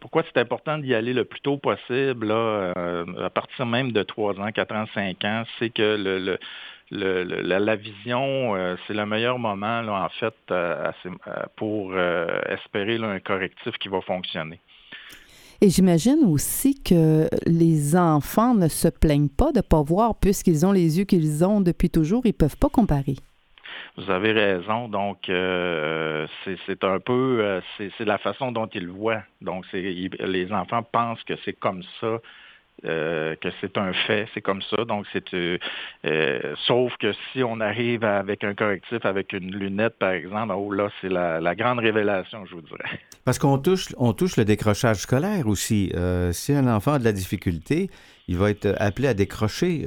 [0.00, 4.52] pourquoi c'est important d'y aller le plus tôt possible, à partir même de 3 ans,
[4.52, 6.36] 4 ans, 5 ans, c'est que
[6.90, 10.34] la, vision, c'est le meilleur moment, en fait,
[11.56, 14.60] pour espérer un correctif qui va fonctionner.
[15.60, 20.66] Et j'imagine aussi que les enfants ne se plaignent pas de ne pas voir, puisqu'ils
[20.66, 23.16] ont les yeux qu'ils ont depuis toujours, ils ne peuvent pas comparer.
[23.96, 24.88] Vous avez raison.
[24.88, 29.22] Donc, euh, c'est un peu, euh, c'est la façon dont ils voient.
[29.40, 32.18] Donc, les enfants pensent que c'est comme ça
[32.84, 34.84] euh, que c'est un fait, c'est comme ça.
[34.84, 35.56] Donc, c'est euh,
[36.04, 40.70] euh, sauf que si on arrive avec un correctif avec une lunette, par exemple, oh
[40.70, 43.00] là, c'est la, grande révélation, je vous dirais.
[43.24, 45.90] Parce qu'on touche, on touche le décrochage scolaire aussi.
[46.32, 47.88] si un enfant a de la difficulté,
[48.28, 49.84] il va être appelé à décrocher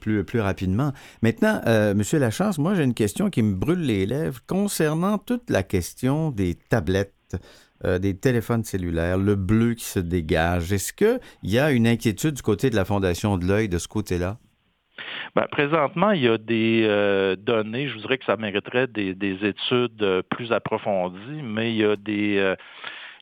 [0.00, 0.92] plus, plus rapidement.
[1.22, 1.60] Maintenant,
[1.94, 6.30] Monsieur Lachance, moi j'ai une question qui me brûle les lèvres concernant toute la question
[6.30, 7.36] des tablettes.
[7.84, 10.72] Euh, des téléphones cellulaires, le bleu qui se dégage.
[10.72, 13.86] Est-ce qu'il y a une inquiétude du côté de la Fondation de l'œil de ce
[13.86, 14.38] côté-là?
[15.34, 19.14] Ben, présentement, il y a des euh, données, je vous dirais que ça mériterait des,
[19.14, 22.54] des études euh, plus approfondies, mais il y a des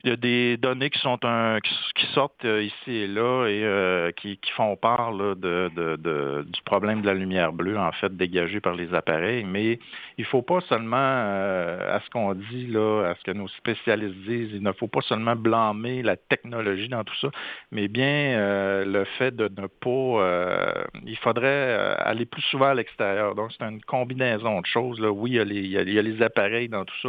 [0.05, 4.77] il y a des données qui sortent euh, ici et là et euh, qui, font
[4.77, 9.45] part du problème de la lumière bleue, en fait, dégagée par les appareils.
[9.45, 9.79] Mais
[10.19, 13.49] il ne faut pas seulement, euh, à ce qu'on dit, là, à ce que nos
[13.49, 17.31] spécialistes disent, il ne faut pas seulement blâmer la technologie dans tout ça,
[17.73, 20.85] mais bien le fait de ne pas...
[21.07, 23.35] il faudrait aller plus souvent à l'extérieur.
[23.35, 25.01] Donc, c'est une combinaison de choses.
[25.01, 27.09] Oui, il y, a les, il y a les appareils dans tout ça,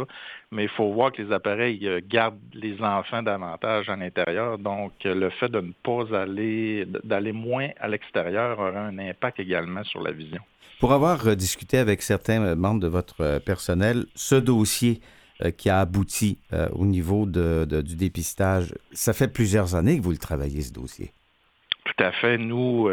[0.50, 4.58] mais il faut voir que les appareils gardent les enfants davantage à l'intérieur.
[4.58, 9.84] Donc, le fait de ne pas aller, d'aller moins à l'extérieur aura un impact également
[9.84, 10.42] sur la vision.
[10.78, 15.00] Pour avoir euh, discuté avec certains euh, membres de votre euh, personnel, ce dossier
[15.58, 16.38] qui a abouti
[16.72, 21.12] au niveau du dépistage, ça fait plusieurs années que vous le travaillez, ce dossier.
[21.84, 22.38] Tout à fait.
[22.38, 22.88] Nous,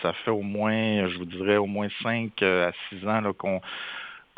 [0.00, 3.60] ça fait au moins, je vous dirais, au moins cinq à six ans qu'on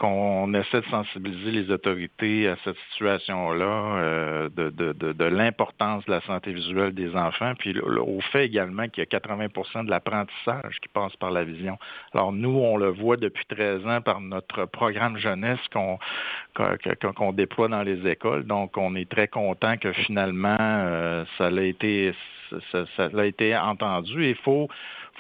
[0.01, 6.55] qu'on essaie de sensibiliser les autorités à cette situation-là, euh, de, l'importance de la santé
[6.55, 11.14] visuelle des enfants, puis au fait également qu'il y a 80% de l'apprentissage qui passe
[11.16, 11.76] par la vision.
[12.14, 15.98] Alors nous, on le voit depuis 13 ans par notre programme jeunesse qu'on
[17.34, 18.44] déploie dans les écoles.
[18.46, 22.14] Donc, on est très content que finalement, euh, ça a été
[23.22, 24.28] été entendu.
[24.30, 24.68] Il faut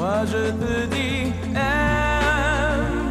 [0.06, 3.08] Moi je te dis, aime,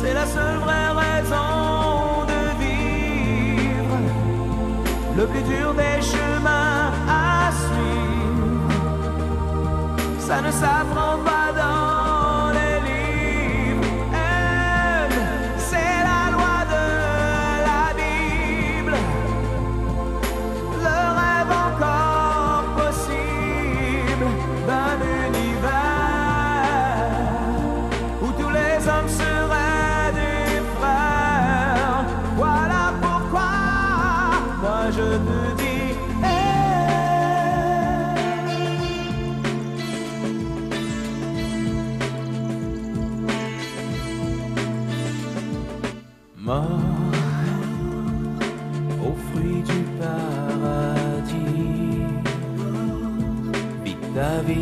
[0.00, 3.98] c'est la seule vraie raison de vivre.
[5.18, 8.70] Le plus dur des chemins à suivre,
[10.18, 11.69] ça ne s'apprend pas dans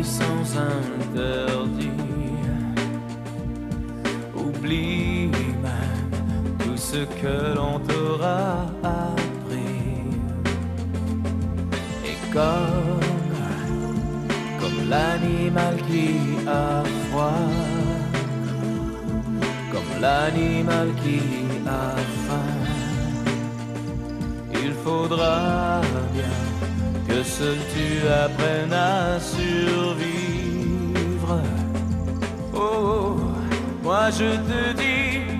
[0.03, 1.91] sans interdit.
[4.35, 5.29] Oublie
[5.63, 10.05] même tout ce que l'on t'aura appris.
[12.05, 13.05] Et comme,
[14.59, 16.07] comme l'animal qui
[16.47, 17.49] a froid,
[19.71, 21.21] comme l'animal qui
[21.67, 22.57] a faim.
[24.53, 25.81] Il faudra
[26.13, 26.48] bien
[27.23, 30.19] seul tu apprennes à survivre.
[32.53, 33.15] Oh,
[33.83, 35.38] moi je te dis,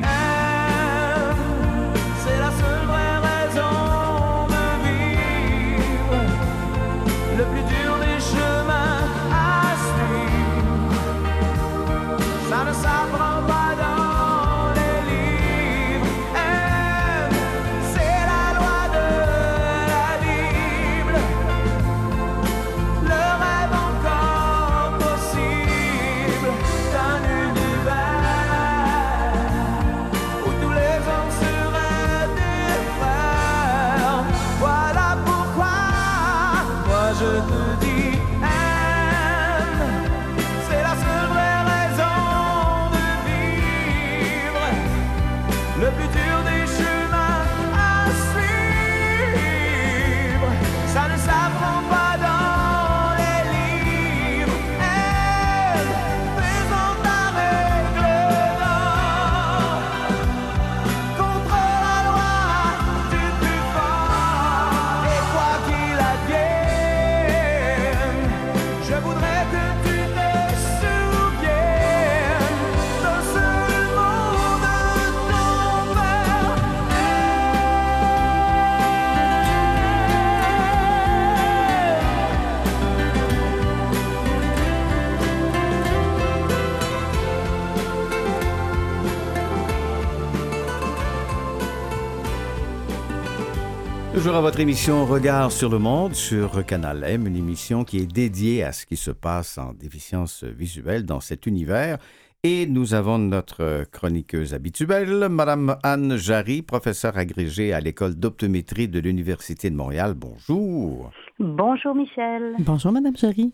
[94.41, 98.71] Votre émission Regard sur le monde sur Canal M, une émission qui est dédiée à
[98.71, 101.97] ce qui se passe en déficience visuelle dans cet univers.
[102.43, 108.99] Et nous avons notre chroniqueuse habituelle, Madame Anne Jarry, professeure agrégée à l'École d'optométrie de
[108.99, 110.13] l'Université de Montréal.
[110.15, 111.11] Bonjour.
[111.37, 112.55] Bonjour Michel.
[112.59, 113.51] Bonjour, Madame Jarry.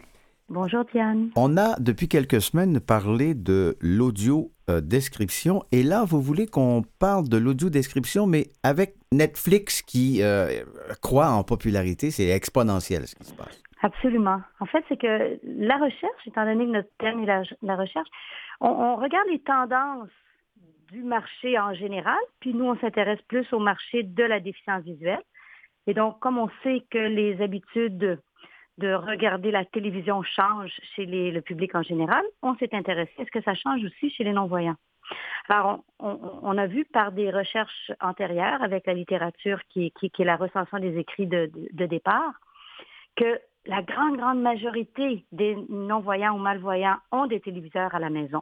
[0.50, 1.32] Bonjour Diane.
[1.36, 6.84] On a depuis quelques semaines parlé de l'audio euh, description et là vous voulez qu'on
[7.00, 10.64] parle de l'audio description mais avec Netflix qui euh,
[11.02, 13.60] croît en popularité, c'est exponentiel ce qui se passe.
[13.82, 14.42] Absolument.
[14.60, 18.08] En fait, c'est que la recherche, étant donné que notre thème est la, la recherche,
[18.62, 20.10] on, on regarde les tendances
[20.92, 25.22] du marché en général, puis nous, on s'intéresse plus au marché de la déficience visuelle.
[25.88, 28.20] Et donc, comme on sait que les habitudes
[28.78, 33.26] de, de regarder la télévision changent chez le public en général, on s'est intéressé à
[33.26, 34.78] ce que ça change aussi chez les non-voyants.
[35.50, 40.80] Alors, on, a vu par des recherches antérieures avec la littérature qui, est la recension
[40.80, 42.34] des écrits de, de- départ,
[43.16, 48.42] que la grande, grande majorité des non-voyants ou malvoyants ont des téléviseurs à la maison.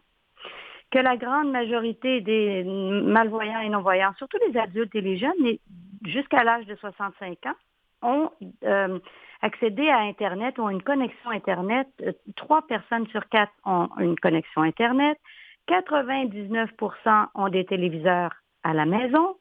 [0.92, 5.58] Que la grande majorité des malvoyants et non-voyants, surtout les adultes et les jeunes,
[6.06, 7.56] jusqu'à l'âge de 65 ans,
[8.04, 8.30] ont
[8.64, 9.00] euh,
[9.42, 11.88] accédé à Internet, ont une connexion Internet.
[12.02, 15.18] Euh, Trois personnes sur quatre ont une connexion Internet.
[15.68, 18.34] 99% ont des téléviseurs
[18.64, 19.36] à la maison.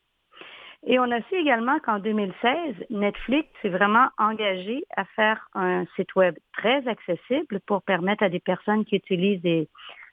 [0.85, 6.15] Et on a su également qu'en 2016, Netflix s'est vraiment engagé à faire un site
[6.17, 9.69] web très accessible pour permettre à des personnes qui utilisent des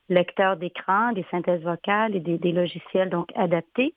[0.10, 3.96] lecteurs d'écran, des synthèses vocales et des, logiciels donc adaptés,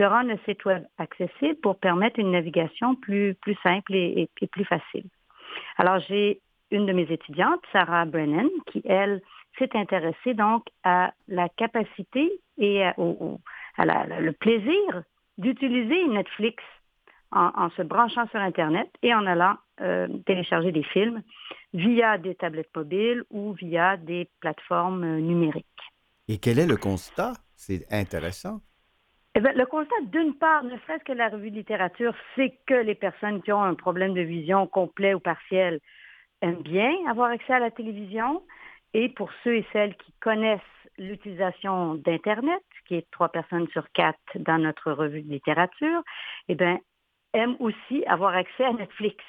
[0.00, 5.04] de rendre le site web accessible pour permettre une navigation plus, simple et, plus facile.
[5.76, 6.40] Alors, j'ai
[6.70, 9.20] une de mes étudiantes, Sarah Brennan, qui, elle,
[9.58, 15.02] s'est intéressée donc à la capacité et à, le plaisir
[15.36, 16.62] d'utiliser Netflix
[17.30, 21.22] en, se branchant sur Internet et en allant euh, télécharger des films
[21.74, 25.66] via des tablettes mobiles ou via des plateformes euh, numériques.
[26.26, 27.34] Et quel est le constat?
[27.54, 28.60] C'est intéressant.
[29.36, 32.74] Eh bien, le constat, d'une part, ne serait-ce que la revue de littérature, c'est que
[32.74, 35.78] les personnes qui ont un problème de vision complet ou partiel
[36.42, 38.42] aiment bien avoir accès à la télévision.
[38.92, 40.60] Et pour ceux et celles qui connaissent
[40.98, 46.02] l'utilisation d'Internet, qui est trois personnes sur quatre dans notre revue de littérature,
[46.48, 46.80] eh bien,
[47.32, 49.24] aiment aussi avoir accès à Netflix.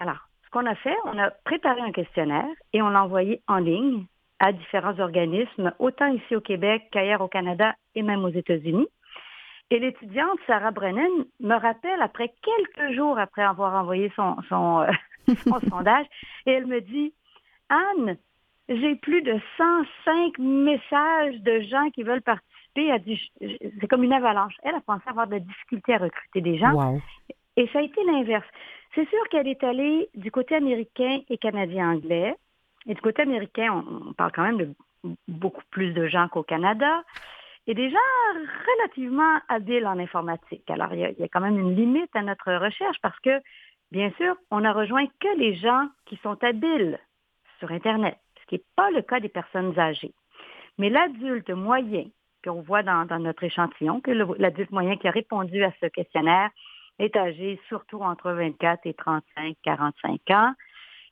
[0.00, 3.58] Alors, ce qu'on a fait, on a préparé un questionnaire et on l'a envoyé en
[3.58, 4.06] ligne
[4.40, 8.88] à différents organismes, autant ici au Québec qu'ailleurs au Canada et même aux États-Unis.
[9.70, 11.10] Et l'étudiante Sarah Brennan
[11.40, 14.90] me rappelle, après quelques jours après avoir envoyé son, son, euh,
[15.68, 16.06] sondage,
[16.46, 17.12] et elle me dit,
[17.68, 18.16] Anne,
[18.68, 22.48] j'ai plus de 105 messages de gens qui veulent participer.
[23.80, 24.54] C'est comme une avalanche.
[24.62, 26.98] Elle a pensé avoir de la difficulté à recruter des gens.
[27.56, 28.46] Et ça a été l'inverse.
[28.94, 32.34] C'est sûr qu'elle est allée du côté américain et canadien-anglais.
[32.88, 34.74] Et du côté américain, on, parle quand même de
[35.28, 37.04] beaucoup plus de gens qu'au Canada.
[37.66, 37.98] Et des gens
[38.66, 40.68] relativement habiles en informatique.
[40.70, 43.18] Alors, il y, a, il y, a, quand même une limite à notre recherche parce
[43.20, 43.42] que,
[43.92, 46.98] bien sûr, on a rejoint que les gens qui sont habiles
[47.58, 50.14] sur Internet, ce qui n'est pas le cas des personnes âgées.
[50.78, 52.04] Mais l'adulte moyen
[52.42, 56.48] qu'on voit dans, dans, notre échantillon, que l'adulte moyen qui a répondu à ce questionnaire
[56.98, 60.54] est âgé surtout entre 24 et 35, 45 ans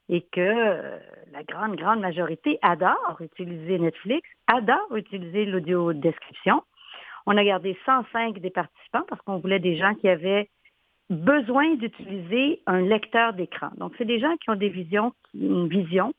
[0.09, 0.98] et que euh,
[1.32, 6.62] la grande, grande majorité adore utiliser Netflix, adore utiliser l'audio description.
[7.26, 10.48] On a gardé 105 des participants parce qu'on voulait des gens qui avaient
[11.11, 13.70] besoin d'utiliser un lecteur d'écran.
[13.76, 16.12] Donc, c'est des gens qui ont des visions, une vision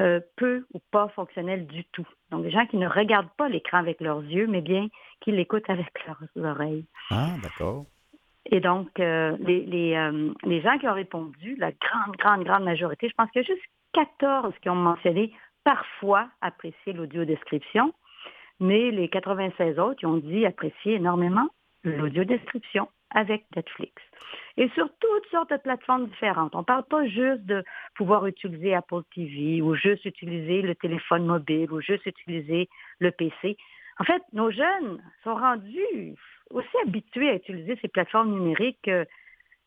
[0.00, 2.06] euh, peu ou pas fonctionnelle du tout.
[2.30, 4.88] Donc, des gens qui ne regardent pas l'écran avec leurs yeux, mais bien
[5.20, 6.86] qui l'écoutent avec leurs oreilles.
[7.10, 7.84] Ah, d'accord.
[8.50, 13.08] Et donc, euh, les, euh, les, gens qui ont répondu, la grande, grande, grande majorité,
[13.08, 15.32] je pense qu'il y a juste 14 qui ont mentionné
[15.64, 17.92] parfois apprécier l'audio-description,
[18.58, 21.48] mais les 96 autres qui ont dit apprécier énormément
[21.84, 24.02] l'audio-description avec Netflix.
[24.56, 26.54] Et sur toutes sortes de plateformes différentes.
[26.54, 31.24] On ne parle pas juste de pouvoir utiliser Apple TV ou juste utiliser le téléphone
[31.24, 33.56] mobile ou juste utiliser le PC.
[33.98, 36.16] En fait, nos jeunes sont rendus
[36.50, 38.90] aussi habitués à utiliser ces plateformes numériques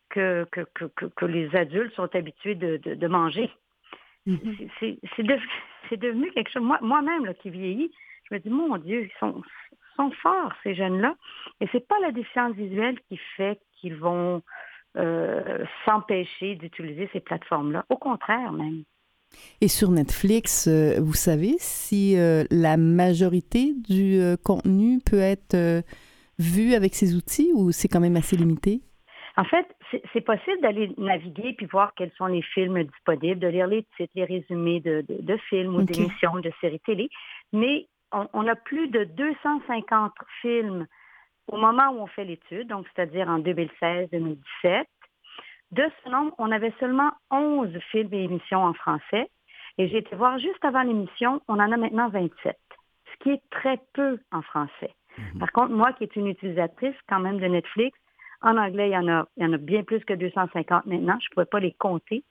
[0.09, 3.49] que, que, que, que, les adultes sont habitués de, de, manger.
[4.27, 4.99] Mm-hmm.
[5.89, 6.63] C'est devenu quelque chose.
[6.81, 7.91] Moi-même, qui vieillis,
[8.29, 9.41] je me dis, mon Dieu, ils sont,
[9.95, 11.15] sont forts, ces jeunes-là.
[11.59, 14.41] Et c'est pas la déficience visuelle qui fait qu'ils vont
[14.97, 17.86] euh, s'empêcher d'utiliser ces plateformes-là.
[17.89, 18.84] Au contraire, même.
[19.59, 25.84] Et sur Netflix, euh, vous savez si euh, la majorité du contenu peut être
[26.39, 28.81] vu avec ces outils ou c'est quand même assez limité?
[29.36, 29.65] En fait,
[30.13, 34.13] c'est possible d'aller naviguer puis voir quels sont les films disponibles, de lire les titres,
[34.13, 37.09] les résumés de, de, films ou d'émissions, de séries télé.
[37.51, 40.86] Mais on, on, a plus de 250 films
[41.47, 44.86] au moment où on fait l'étude, donc c'est-à-dire en 2016-2017.
[45.71, 49.29] De ce nombre, on avait seulement 11 films et émissions en français.
[49.79, 52.55] Et j'ai été voir juste avant l'émission, on en a maintenant 27,
[53.11, 54.93] ce qui est très peu en français.
[55.18, 55.39] Mhm.
[55.39, 57.97] Par contre, moi qui est une utilisatrice quand même de Netflix,
[58.41, 61.18] en anglais, il y en a, il y en a bien plus que 250 maintenant.
[61.20, 62.24] Je ne pouvais pas les compter.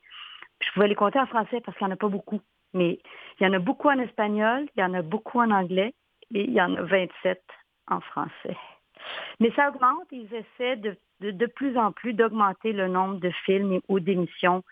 [0.60, 2.40] Je pouvais les compter en français parce qu'il n'y en a pas beaucoup.
[2.74, 3.00] Mais
[3.40, 5.94] il y en a beaucoup en espagnol, il y en a beaucoup en anglais
[6.34, 7.42] et il y en a 27
[7.88, 8.56] en français.
[9.40, 10.06] Mais ça augmente.
[10.10, 14.62] Ils essaient de, de, plus en plus d'augmenter le nombre de films ou d'émissions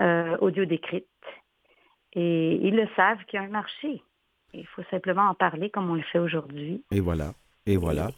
[0.00, 1.06] euh, audio décrites.
[2.12, 4.02] Et ils le savent qu'il y a un marché.
[4.52, 6.84] Il faut simplement en parler comme on le fait aujourd'hui.
[6.90, 7.32] Et voilà.
[7.66, 8.10] Et voilà.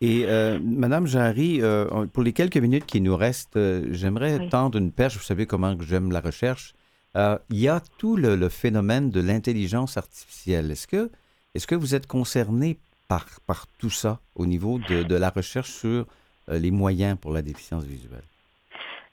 [0.00, 4.78] Et euh, Madame Jarry, euh, pour les quelques minutes qui nous restent, euh, j'aimerais tendre
[4.78, 5.16] une perche.
[5.16, 6.74] Vous savez comment j'aime la recherche.
[7.14, 10.70] il y a tout le, phénomène de l'intelligence artificielle.
[10.70, 11.10] Est-ce que,
[11.54, 12.78] est que vous êtes concerné
[13.08, 16.06] par, par tout ça au niveau de, de la recherche sur
[16.48, 18.29] les moyens pour la déficience visuelle?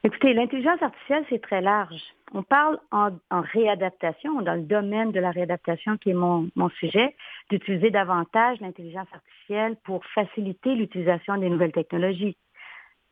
[0.04, 2.02] Écoutez, l'intelligence artificielle, c'est très large.
[2.34, 7.16] On parle en, réadaptation, dans le domaine de la réadaptation qui est mon, mon sujet,
[7.50, 12.38] d'utiliser davantage l'intelligence artificielle pour faciliter l'utilisation des nouvelles technologies.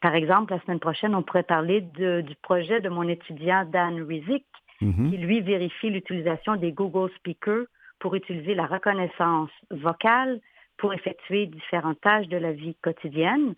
[0.01, 4.03] Par exemple, la semaine prochaine, on pourrait parler de- du projet de mon étudiant Dan
[4.03, 4.45] Rizik,
[4.81, 5.09] Mhm.
[5.09, 7.65] qui lui vérifie l'utilisation des Google Speakers
[7.99, 10.39] pour utiliser la reconnaissance vocale
[10.77, 13.55] pour effectuer différentes tâches de la vie quotidienne.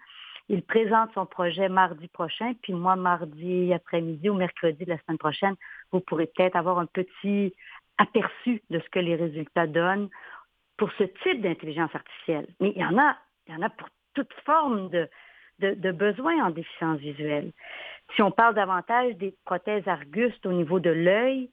[0.50, 5.18] Il présente son projet mardi prochain, puis moi, mardi après-midi ou mercredi de la semaine
[5.18, 5.56] prochaine,
[5.92, 7.54] vous pourrez peut-être avoir un petit
[7.98, 10.10] aperçu de ce que les résultats donnent
[10.78, 12.48] pour ce type d'intelligence artificielle.
[12.60, 13.18] Mais il y en a,
[13.48, 15.10] il y en a pour toute forme de,
[15.60, 17.52] de, besoins en déficience visuelle.
[18.16, 21.50] Si on parle davantage des prothèses Argus au niveau de l'œil,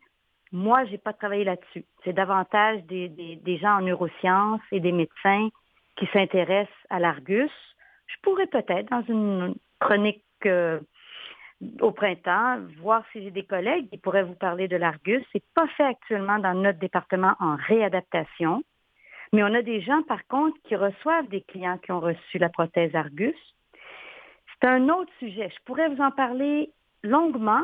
[0.53, 1.85] moi, j'ai pas travaillé là-dessus.
[2.05, 5.49] C'est davantage des, des- des gens en neurosciences et des médecins
[5.97, 7.51] qui s'intéressent à l'Argus.
[8.07, 10.81] Je pourrais peut-être, dans une chronique euh,
[11.81, 15.25] au printemps, voir si j'ai des collègues qui pourraient vous parler de l'Argus.
[15.33, 18.63] C'est pas fait actuellement dans notre département en réadaptation,
[19.33, 22.49] mais on a des gens, par contre, qui reçoivent des clients qui ont reçu la
[22.49, 23.35] prothèse Argus.
[24.47, 25.51] C'est un autre sujet.
[25.51, 26.71] Je pourrais vous en parler
[27.03, 27.63] longuement,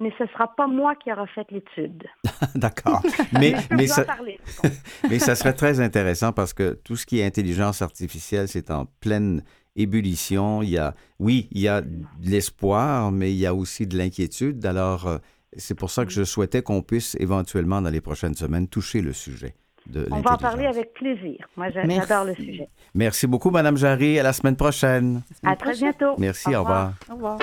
[0.00, 2.04] mais ce ne sera pas moi qui aura fait l'étude.
[2.56, 3.02] D'accord.
[3.32, 4.38] Mais, mais, vous en ça, parler.
[5.08, 8.86] mais ça serait très intéressant parce que tout ce qui est intelligence artificielle, c'est en
[9.00, 9.42] pleine
[9.76, 10.62] ébullition.
[10.62, 13.96] Il y a, oui, il y a de l'espoir, mais il y a aussi de
[13.96, 14.64] l'inquiétude.
[14.66, 15.18] Alors, euh,
[15.56, 19.12] c'est pour ça que je souhaitais qu'on puisse éventuellement, dans les prochaines semaines, toucher le
[19.12, 19.54] sujet
[19.86, 21.46] de On va en parler avec plaisir.
[21.56, 22.68] Moi, j'adore le sujet.
[22.94, 24.18] Merci beaucoup, Madame Jarry.
[24.18, 25.22] À la semaine prochaine.
[25.44, 26.14] À très bientôt.
[26.18, 26.94] Merci, au revoir.
[27.10, 27.38] Au revoir.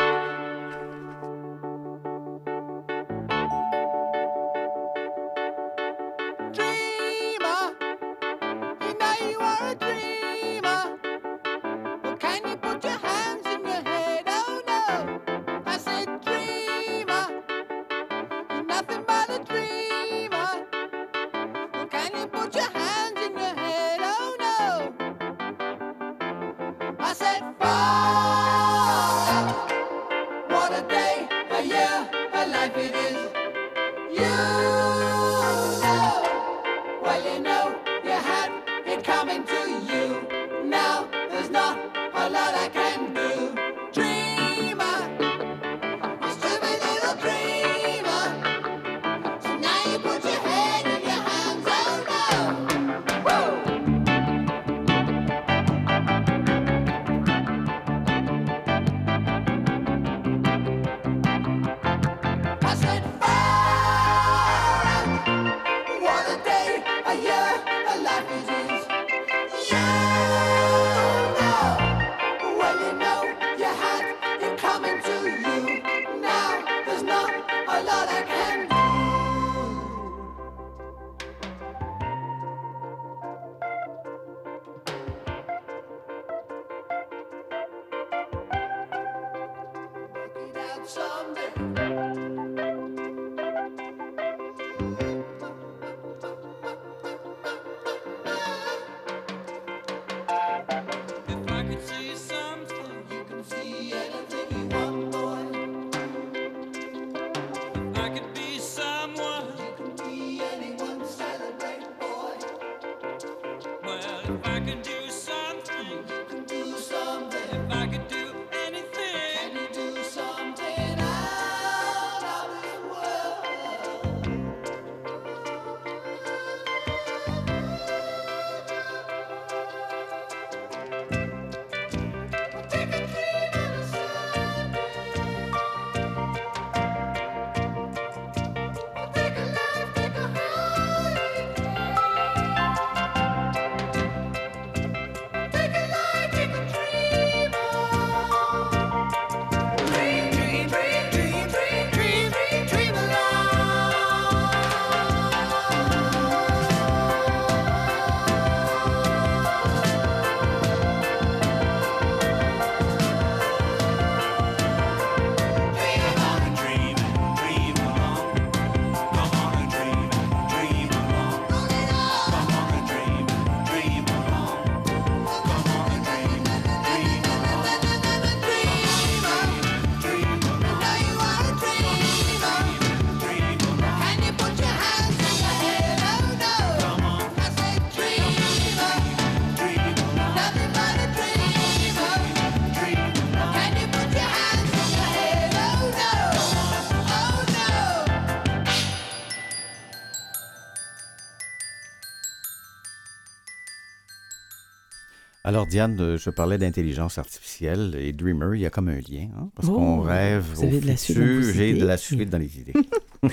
[205.69, 209.49] Diane, euh, je parlais d'intelligence artificielle et Dreamer, il y a comme un lien, hein,
[209.55, 211.53] parce Oh, qu'on rêve vous au avez de la suite dans vos futur.
[211.53, 212.73] J'ai de la suite dans les idées.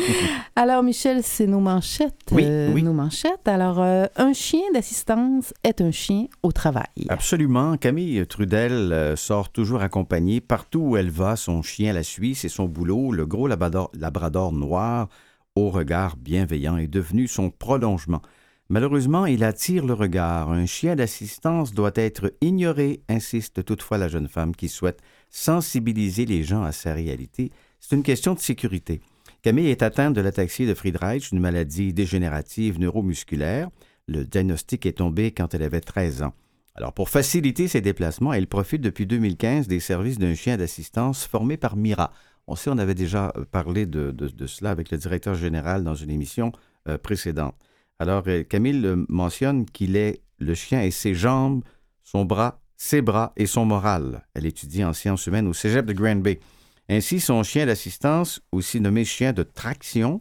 [0.56, 2.28] Alors, Michel, c'est nos manchettes.
[2.32, 2.82] Oui, euh, oui.
[2.82, 3.46] Nos manchettes.
[3.48, 6.84] Alors, euh, un chien d'assistance est un chien au travail.
[7.08, 7.78] Absolument.
[7.78, 10.42] Camille Trudel sort toujours accompagnée.
[10.42, 12.34] Partout où elle va, son chien la suit.
[12.34, 13.12] C'est son boulot.
[13.12, 15.08] Le gros labrador, labrador noir,
[15.54, 18.20] au regard bienveillant, est devenu son prolongement.
[18.68, 20.50] Malheureusement, il attire le regard.
[20.50, 25.00] Un chien d'assistance doit être ignoré, insiste toutefois la jeune femme qui souhaite
[25.30, 27.52] sensibiliser les gens à sa réalité.
[27.78, 29.00] C'est une question de sécurité.
[29.42, 33.68] Camille est atteinte de l'ataxie de Friedreich, une maladie dégénérative neuromusculaire.
[34.08, 36.34] Le diagnostic est tombé quand elle avait 13 ans.
[36.74, 41.56] Alors, pour faciliter ses déplacements, elle profite depuis 2015 des services d'un chien d'assistance formé
[41.56, 42.12] par Mira.
[42.48, 44.14] On sait, on avait déjà euh, parlé de,
[44.46, 46.50] cela avec le directeur général dans une émission
[46.88, 47.54] euh, précédente.
[47.98, 51.62] Alors, euh, Camille mentionne qu'il est le chien et ses jambes,
[52.02, 54.26] son bras, ses bras et son moral.
[54.34, 56.40] Elle étudie en sciences humaines au cégep de Grand Bay.
[56.88, 60.20] Ainsi, son chien d'assistance, aussi nommé chien de traction,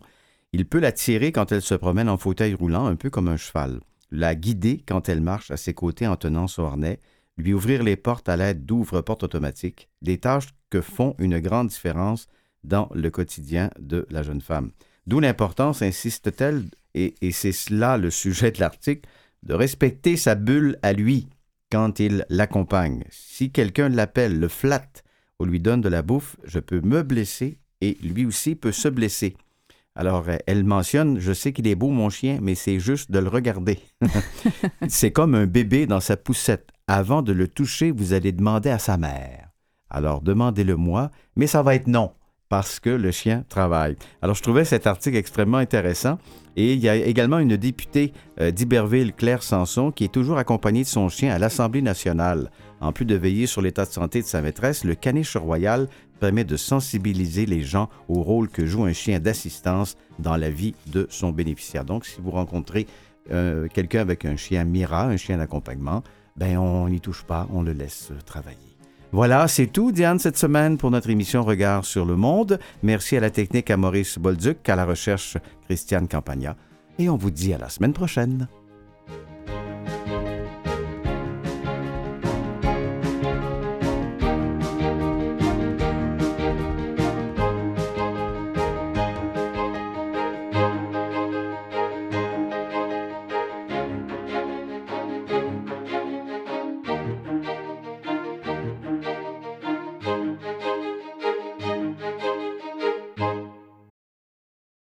[0.52, 3.38] il peut la tirer quand elle se promène en fauteuil roulant, un peu comme un
[3.38, 7.00] cheval, la guider quand elle marche à ses côtés en tenant son harnais,
[7.38, 12.28] lui ouvrir les portes à l'aide d'ouvre-portes automatiques, des tâches que font une grande différence
[12.64, 14.72] dans le quotidien de la jeune femme.
[15.06, 16.64] D'où l'importance, insiste-t-elle,
[16.96, 19.08] et, c'est cela le sujet de l'article,
[19.44, 21.28] de respecter sa bulle à lui
[21.72, 23.04] quand il l'accompagne.
[23.10, 25.04] Si quelqu'un l'appelle, le flatte
[25.40, 28.88] ou lui donne de la bouffe, je peux me blesser et lui aussi peut se
[28.88, 29.36] blesser.
[29.96, 33.20] Alors, euh, elle mentionne, je sais qu'il est beau mon chien, mais c'est juste de
[33.20, 33.80] le regarder.
[34.88, 36.70] c'est comme un bébé dans sa poussette.
[36.88, 39.50] Avant de le toucher, vous allez demander à sa mère.
[39.90, 42.12] Alors, demandez-le moi, mais ça va être non,
[42.50, 43.96] parce que le chien travaille.
[44.22, 46.18] Alors, je trouvais cet article extrêmement intéressant.
[46.58, 50.84] Et il y a également une députée euh, d'Iberville, Claire Sanson, qui est toujours accompagnée
[50.84, 52.50] de son chien à l'Assemblée nationale.
[52.80, 55.88] En plus de veiller sur l'état de santé de sa maîtresse, le caniche royal
[56.20, 60.76] permet de sensibiliser les gens au rôle que joue un chien d'assistance dans la vie
[60.88, 61.84] de son bénéficiaire.
[61.84, 62.88] Donc, si vous rencontrez
[63.32, 66.04] euh, quelqu'un avec un chien Mira, un chien d'accompagnement,
[66.38, 68.65] ben on n'y touche pas, on le laisse travailler.
[69.16, 72.60] Voilà, c'est tout, Diane, cette semaine pour notre émission Regard sur le monde.
[72.84, 76.58] Merci à la technique à Maurice Bolduc, à la recherche Christiane Campagna.
[77.00, 78.50] Et on vous dit à la semaine prochaine.